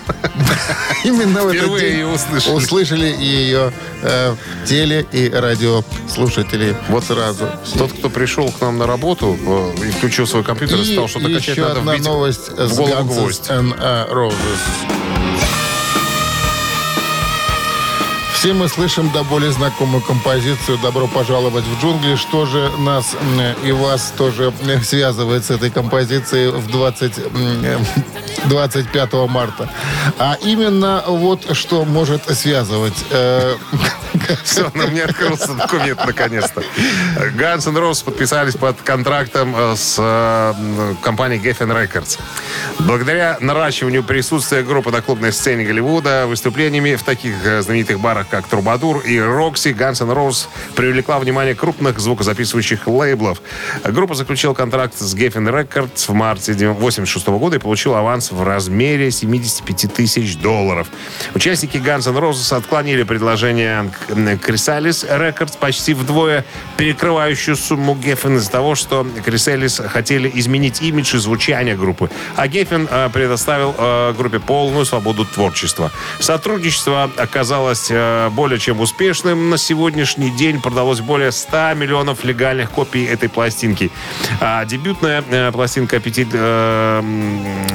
именно 1.05 1.43
в 1.43 1.49
этот 1.49 1.79
день 1.79 1.93
ее 1.99 2.07
услышали. 2.07 2.55
услышали 2.55 3.07
ее 3.07 3.73
э, 4.03 4.35
теле- 4.67 5.07
и 5.13 5.29
радиослушатели 5.31 6.77
вот 6.89 7.05
сразу. 7.05 7.49
Тот, 7.77 7.93
кто 7.93 8.11
пришел 8.11 8.51
к 8.51 8.61
нам 8.61 8.79
на 8.79 8.87
работу 8.87 9.39
э, 9.79 9.87
и 9.89 9.91
включил 9.93 10.27
свой 10.27 10.45
компьютер 10.45 10.79
и, 10.79 10.83
И 10.83 10.85
сказал, 10.85 11.09
что 11.09 11.21
качать 11.21 11.49
еще 11.49 11.63
надо 11.63 11.81
одна 11.81 11.97
новость 11.99 12.51
в 12.51 12.69
с 12.69 12.77
голову 12.77 12.93
Guns 12.95 13.05
гвоздь. 13.05 13.51
Roses. 13.51 15.20
Все 18.41 18.55
мы 18.55 18.69
слышим 18.69 19.11
до 19.11 19.23
боли 19.23 19.51
знакомую 19.51 20.03
композицию 20.03 20.79
«Добро 20.79 21.07
пожаловать 21.07 21.63
в 21.67 21.79
джунгли». 21.83 22.17
Что 22.17 22.47
же 22.47 22.71
нас 22.79 23.15
и 23.63 23.71
вас 23.71 24.15
тоже 24.17 24.55
м, 24.63 24.83
связывает 24.83 25.45
с 25.45 25.51
этой 25.51 25.69
композицией 25.69 26.51
в 26.51 26.67
20, 26.69 27.19
м, 27.19 27.63
э, 27.63 27.79
25 28.47 29.29
марта? 29.29 29.69
А 30.19 30.39
именно 30.43 31.05
вот 31.07 31.55
что 31.55 31.85
может 31.85 32.35
связывать. 32.35 32.95
Все, 34.45 34.71
на 34.75 34.87
мне 34.87 35.05
открылся 35.05 35.55
документ 35.55 36.05
наконец-то. 36.05 36.63
Guns 37.37 37.69
N' 37.69 37.77
Roses 37.77 38.05
подписались 38.05 38.55
под 38.55 38.81
контрактом 38.83 39.55
э, 39.57 39.75
с 39.77 39.97
э, 39.99 40.95
компанией 41.03 41.41
Geffen 41.41 41.71
Records. 41.71 42.19
Благодаря 42.81 43.39
наращиванию 43.41 44.03
присутствия 44.03 44.63
группы 44.63 44.91
на 44.91 45.03
клубной 45.03 45.33
сцене 45.33 45.65
Голливуда, 45.65 46.27
выступлениями 46.27 46.95
в 46.95 47.03
таких 47.03 47.35
э, 47.45 47.63
знаменитых 47.63 48.01
барах, 48.01 48.29
как 48.29 48.47
Трубадур 48.47 49.01
и 49.01 49.19
Рокси, 49.19 49.69
Guns 49.69 50.03
N' 50.03 50.11
Roses 50.11 50.47
привлекла 50.75 51.19
внимание 51.19 51.55
крупных 51.55 51.99
звукозаписывающих 51.99 52.87
лейблов. 52.87 53.41
Группа 53.85 54.15
заключила 54.15 54.55
контракт 54.55 54.95
с 54.99 55.15
Geffen 55.15 55.49
Records 55.49 56.07
в 56.07 56.15
марте 56.15 56.53
1986 56.53 57.29
года 57.29 57.57
и 57.57 57.59
получила 57.59 58.01
аванс 58.01 58.31
в 58.31 58.43
размере 58.43 59.11
75 59.11 59.93
тысяч 59.93 60.37
долларов. 60.37 60.89
Участники 61.35 61.77
Guns 61.77 62.09
N' 62.09 62.17
Roses 62.17 62.57
отклонили 62.57 63.03
предложение 63.03 63.91
Chrysalis 64.29 65.07
Records, 65.09 65.59
почти 65.59 65.95
вдвое 65.95 66.45
перекрывающую 66.77 67.57
сумму 67.57 67.95
Geffen 67.95 68.37
из-за 68.37 68.51
того, 68.51 68.75
что 68.75 69.07
Chrysalis 69.25 69.87
хотели 69.89 70.31
изменить 70.35 70.83
имидж 70.83 71.17
и 71.17 71.19
звучание 71.19 71.77
группы. 71.77 72.11
А 72.37 72.47
Geffen 72.47 72.89
э, 72.91 73.11
предоставил 73.11 73.75
э, 73.77 74.15
группе 74.17 74.39
полную 74.39 74.85
свободу 74.85 75.25
творчества. 75.25 75.91
Сотрудничество 76.19 77.11
оказалось 77.17 77.89
э, 77.91 78.29
более 78.31 78.59
чем 78.59 78.81
успешным. 78.81 79.51
На 79.51 79.59
сегодняшний 79.59 80.31
день 80.31 80.61
продалось 80.61 81.01
более 81.01 81.33
100 81.33 81.75
миллионов 81.75 82.25
легальных 82.25 82.71
копий 82.71 83.05
этой 83.05 83.29
пластинки. 83.29 83.91
А 84.41 84.65
дебютная 84.65 85.53
пластинка 85.53 85.97
Appetite 85.97 86.33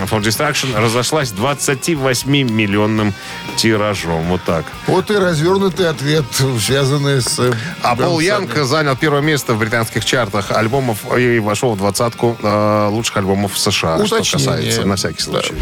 for 0.05 0.21
Destruction 0.21 0.79
разошлась 0.79 1.31
28-миллионным 1.31 3.13
тиражом. 3.55 4.23
Вот 4.23 4.43
так. 4.43 4.65
Вот 4.87 5.11
и 5.11 5.15
развернутый 5.15 5.89
ответ, 5.89 6.25
связанный 6.59 7.21
с... 7.21 7.39
э, 7.39 7.53
А 7.81 7.95
Пол. 7.95 8.19
Янг 8.19 8.55
занял 8.65 8.95
первое 8.95 9.21
место 9.21 9.53
в 9.53 9.59
британских 9.59 10.05
чартах 10.05 10.51
альбомов 10.51 10.99
и 11.17 11.39
вошел 11.39 11.73
в 11.73 11.77
двадцатку 11.77 12.37
э, 12.41 12.87
лучших 12.91 13.17
альбомов 13.17 13.57
США, 13.57 14.03
что 14.05 14.15
Уточнение. 14.15 14.47
касается, 14.47 14.85
на 14.85 14.95
всякий 14.95 15.21
случай. 15.23 15.53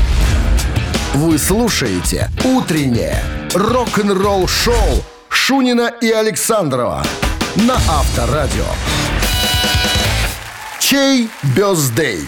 Вы 1.14 1.38
слушаете 1.38 2.30
«Утреннее 2.44 3.24
рок-н-ролл-шоу» 3.54 5.04
Шунина 5.30 5.92
и 6.02 6.10
Александрова 6.12 7.04
на 7.56 7.76
Авторадио. 7.76 8.66
Чей 10.80 11.30
бездей? 11.56 12.22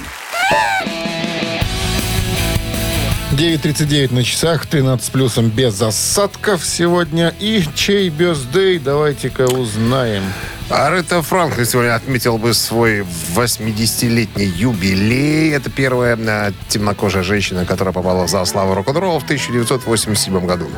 9.39 3.36 4.14
на 4.14 4.24
часах, 4.24 4.66
13 4.66 5.06
с 5.06 5.10
плюсом 5.10 5.50
без 5.50 5.82
осадков 5.82 6.66
сегодня. 6.66 7.34
И 7.42 7.66
чей 7.76 8.08
бездей, 8.08 8.80
давайте-ка 8.80 9.42
узнаем. 9.42 10.24
Аретта 10.70 11.22
Франклин 11.22 11.66
сегодня 11.66 11.96
отметил 11.96 12.38
бы 12.38 12.54
свой 12.54 13.02
80-летний 13.36 14.46
юбилей. 14.46 15.52
Это 15.52 15.70
первая 15.70 16.16
э, 16.16 16.54
темнокожая 16.70 17.24
женщина, 17.24 17.66
которая 17.66 17.94
попала 17.94 18.26
в 18.26 18.30
зал 18.30 18.46
славы 18.46 18.74
рок-н-ролла 18.74 19.20
в 19.20 19.26
1987 19.26 20.46
году. 20.46 20.70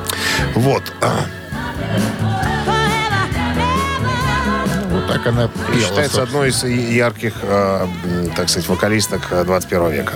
Вот. 0.55 0.81
Так 5.27 5.33
она 5.35 5.47
пела. 5.47 5.81
Считается 5.81 6.15
собственно. 6.15 6.23
одной 6.23 6.49
из 6.49 6.63
ярких, 6.63 7.33
э, 7.41 7.87
так 8.35 8.49
сказать, 8.49 8.69
вокалисток 8.69 9.21
э, 9.31 9.43
21 9.43 9.91
века. 9.91 10.13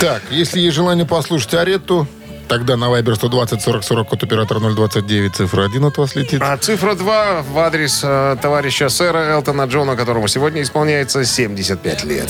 Так, 0.00 0.22
если 0.30 0.60
есть 0.60 0.76
желание 0.76 1.06
послушать 1.06 1.54
Аретту, 1.54 2.06
тогда 2.46 2.76
на 2.76 2.86
Viber 2.86 3.14
120 3.14 3.62
40 3.62 3.84
40 3.84 4.08
код 4.08 4.22
оператора 4.22 4.60
029, 4.60 5.34
цифра 5.34 5.64
1 5.64 5.84
от 5.84 5.96
вас 5.96 6.14
летит. 6.14 6.42
А 6.42 6.56
цифра 6.58 6.94
2 6.94 7.42
в 7.42 7.58
адрес 7.58 8.00
э, 8.04 8.36
товарища 8.42 8.90
сэра 8.90 9.30
Элтона 9.30 9.62
Джона, 9.62 9.96
которому 9.96 10.28
сегодня 10.28 10.60
исполняется 10.60 11.24
75 11.24 12.04
лет. 12.04 12.28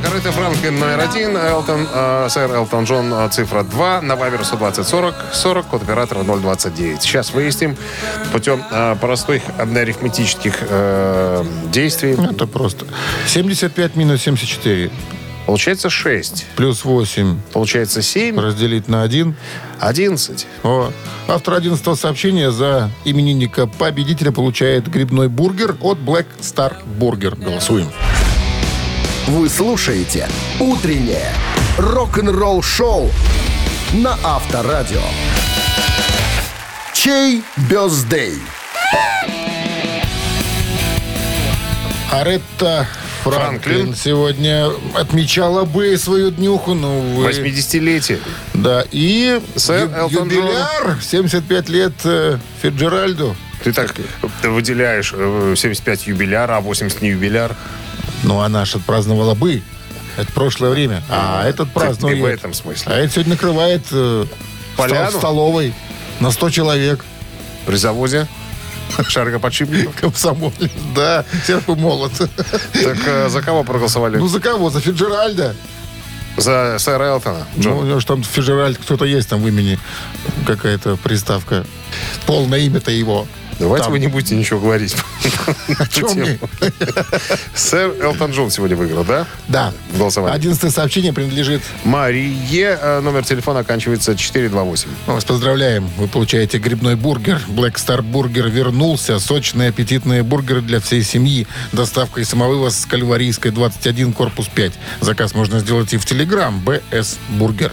Итак, 0.00 0.12
Аретта 0.12 0.30
Франклин 0.30 0.78
номер 0.78 1.00
один, 1.00 1.36
Элтон, 1.36 1.88
э, 1.92 2.28
сэр 2.30 2.52
Элтон 2.52 2.84
Джон 2.84 3.12
э, 3.12 3.28
цифра 3.32 3.64
2, 3.64 4.02
на 4.02 4.14
Вайбер 4.14 4.44
120 4.44 4.86
40 4.86 5.14
40, 5.32 5.66
код 5.66 5.82
оператора 5.82 6.22
029. 6.22 7.02
Сейчас 7.02 7.32
выясним 7.32 7.76
путем 8.32 8.62
э, 8.70 8.94
простых 9.00 9.42
арифметических 9.58 10.58
э, 10.60 11.44
действий. 11.72 12.12
Это 12.12 12.46
просто. 12.46 12.86
75 13.26 13.96
минус 13.96 14.22
74 14.22 14.92
Получается 15.46 15.90
6, 15.90 16.46
плюс 16.54 16.84
8 16.84 17.40
получается 17.52 18.02
7, 18.02 18.38
разделить 18.38 18.86
на 18.86 19.02
1. 19.02 19.34
11. 19.80 20.46
О, 20.62 20.92
автор 21.26 21.54
11 21.54 21.98
сообщения 21.98 22.52
за 22.52 22.90
именинника 23.04 23.66
победителя 23.66 24.30
получает 24.30 24.86
грибной 24.88 25.28
бургер 25.28 25.76
от 25.80 25.98
Black 25.98 26.26
Star 26.40 26.74
Burger. 27.00 27.42
Голосуем. 27.42 27.88
Вы 29.28 29.50
слушаете 29.50 30.26
«Утреннее 30.58 31.30
рок-н-ролл-шоу» 31.76 33.10
на 33.92 34.16
Авторадио. 34.24 35.02
Чей 36.94 37.42
бездей? 37.70 38.38
Аретта 42.10 42.86
Франклин, 43.22 43.60
Франклин. 43.60 43.94
сегодня 43.94 44.70
отмечала 44.94 45.66
бы 45.66 45.98
свою 45.98 46.30
днюху, 46.30 46.72
но 46.72 46.98
вы... 47.00 47.28
80-летие. 47.28 48.20
Да, 48.54 48.82
и 48.90 49.42
Сэр 49.56 49.90
ю- 49.90 49.94
Элтон 49.94 50.30
юбиляр 50.30 50.98
75 51.02 51.68
лет 51.68 51.92
э, 52.04 52.38
Фиджеральду. 52.62 53.36
Ты 53.62 53.74
так 53.74 53.94
ты 54.40 54.48
выделяешь 54.48 55.12
э, 55.14 55.54
75 55.54 56.06
юбиляр, 56.06 56.50
а 56.50 56.60
80 56.60 57.02
не 57.02 57.10
юбиляр. 57.10 57.54
Ну, 58.28 58.40
она 58.40 58.66
же 58.66 58.76
отпраздновала 58.76 59.34
бы. 59.34 59.62
Это 60.18 60.30
прошлое 60.32 60.68
время. 60.70 61.02
А 61.08 61.48
этот 61.48 61.72
празднует. 61.72 62.20
в 62.20 62.24
этом 62.26 62.52
смысле. 62.52 62.92
А 62.92 62.98
это 62.98 63.10
сегодня 63.14 63.32
накрывает 63.32 63.82
э, 63.90 64.26
Поляну? 64.76 65.08
стол- 65.08 65.20
столовой 65.20 65.74
на 66.20 66.30
100 66.30 66.50
человек. 66.50 67.06
При 67.64 67.76
завозе 67.76 68.28
шарикоподшипников. 69.08 69.96
Комсомолец, 69.96 70.70
да, 70.94 71.24
серп 71.46 71.70
и 71.70 71.74
молот. 71.74 72.12
Так 72.18 72.98
э, 73.06 73.28
за 73.30 73.40
кого 73.40 73.64
проголосовали? 73.64 74.18
Ну, 74.18 74.28
за 74.28 74.40
кого? 74.40 74.68
За 74.68 74.80
Фиджеральда? 74.80 75.56
За 76.36 76.76
сэра 76.78 77.04
Элтона. 77.04 77.46
Ну, 77.56 77.78
у 77.78 77.84
него 77.84 77.98
же 77.98 78.06
там 78.06 78.22
Фиджеральд, 78.22 78.76
кто-то 78.76 79.06
есть 79.06 79.30
там 79.30 79.40
в 79.40 79.48
имени, 79.48 79.78
какая-то 80.46 80.96
приставка. 80.96 81.64
Полное 82.26 82.58
имя-то 82.58 82.90
его. 82.90 83.26
Давайте 83.58 83.84
Там. 83.84 83.92
вы 83.92 83.98
не 83.98 84.06
будете 84.06 84.36
ничего 84.36 84.60
говорить. 84.60 84.94
О 85.78 85.86
чем? 85.88 86.08
Сэр 87.54 87.92
Элтон 88.00 88.30
Джон 88.30 88.50
сегодня 88.50 88.76
выиграл, 88.76 89.04
да? 89.04 89.26
Да. 89.48 89.72
В 89.92 89.98
голосовании. 89.98 90.36
Одиннадцатое 90.36 90.70
сообщение 90.70 91.12
принадлежит 91.12 91.62
Марие. 91.84 92.78
э, 92.80 93.00
Номер 93.00 93.24
телефона 93.24 93.60
оканчивается 93.60 94.16
428. 94.16 94.88
Мы 95.06 95.14
вас 95.14 95.24
поздравляем. 95.24 95.88
Вы 95.96 96.06
получаете 96.08 96.58
грибной 96.58 96.94
бургер. 96.94 97.40
Black 97.48 97.74
Star 97.74 98.00
Burger 98.00 98.48
вернулся. 98.48 99.18
Сочные, 99.18 99.70
аппетитные 99.70 100.22
бургеры 100.22 100.60
для 100.62 100.78
всей 100.80 101.02
семьи. 101.02 101.46
Доставка 101.72 102.20
и 102.20 102.24
самовывоз 102.24 102.78
с 102.78 102.86
Кальварийской 102.86 103.50
21, 103.50 104.12
корпус 104.12 104.46
5. 104.54 104.72
Заказ 105.00 105.34
можно 105.34 105.58
сделать 105.60 105.92
и 105.92 105.96
в 105.96 106.04
Телеграм. 106.06 106.62
БС 106.64 107.18
Бургер. 107.30 107.72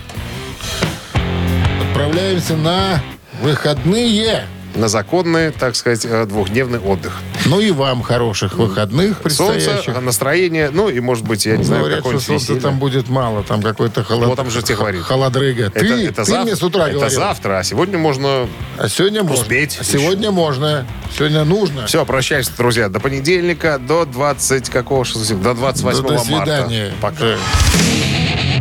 Отправляемся 1.81 2.55
на 2.57 3.01
выходные. 3.41 4.45
На 4.75 4.89
законный, 4.89 5.51
так 5.51 5.75
сказать, 5.77 6.03
э, 6.03 6.25
двухдневный 6.25 6.79
отдых. 6.79 7.13
Ну 7.45 7.61
и 7.61 7.71
вам 7.71 8.01
хороших 8.01 8.55
выходных 8.55 9.21
Солнце, 9.29 9.43
предстоящих. 9.69 10.01
настроение, 10.01 10.69
ну 10.69 10.89
и, 10.89 10.99
может 10.99 11.23
быть, 11.25 11.45
я 11.45 11.55
не 11.55 11.63
знаю, 11.63 11.83
Говорят, 11.83 11.99
что 12.01 12.09
солнца 12.19 12.33
веселье. 12.33 12.61
там 12.61 12.77
будет 12.77 13.07
мало. 13.07 13.41
Там 13.43 13.61
какой-то 13.61 14.03
холод... 14.03 14.27
Вот 14.27 14.35
там 14.35 14.49
же 14.49 14.61
тебе 14.61 14.75
говорит. 14.75 15.01
холодрыга. 15.03 15.67
Это, 15.67 15.79
ты 15.79 16.07
это 16.07 16.25
ты 16.25 16.31
зав- 16.31 16.43
мне 16.43 16.55
с 16.57 16.61
утра 16.63 16.87
Это 16.87 16.95
говорил. 16.97 17.15
завтра, 17.17 17.59
а 17.59 17.63
сегодня 17.63 17.97
можно... 17.97 18.49
А 18.77 18.89
сегодня 18.89 19.23
можно. 19.23 19.41
Успеть 19.43 19.77
А 19.79 19.83
Сегодня 19.85 20.31
можно. 20.31 20.85
Сегодня 21.17 21.45
нужно. 21.45 21.85
Все, 21.87 22.03
прощаюсь, 22.05 22.49
друзья. 22.49 22.89
До 22.89 22.99
понедельника, 22.99 23.79
до 23.79 24.03
20... 24.05 24.69
Какого? 24.69 25.05
что 25.05 25.19
за- 25.19 25.35
До 25.35 25.53
28 25.53 26.01
До, 26.01 26.07
до 26.09 26.13
марта. 26.13 26.25
свидания. 26.65 26.93
Пока. 27.01 27.37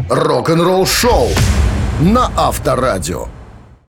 Рок-н-ролл-шоу 0.09 1.29
на 2.01 2.31
Авторадио. 2.37 3.27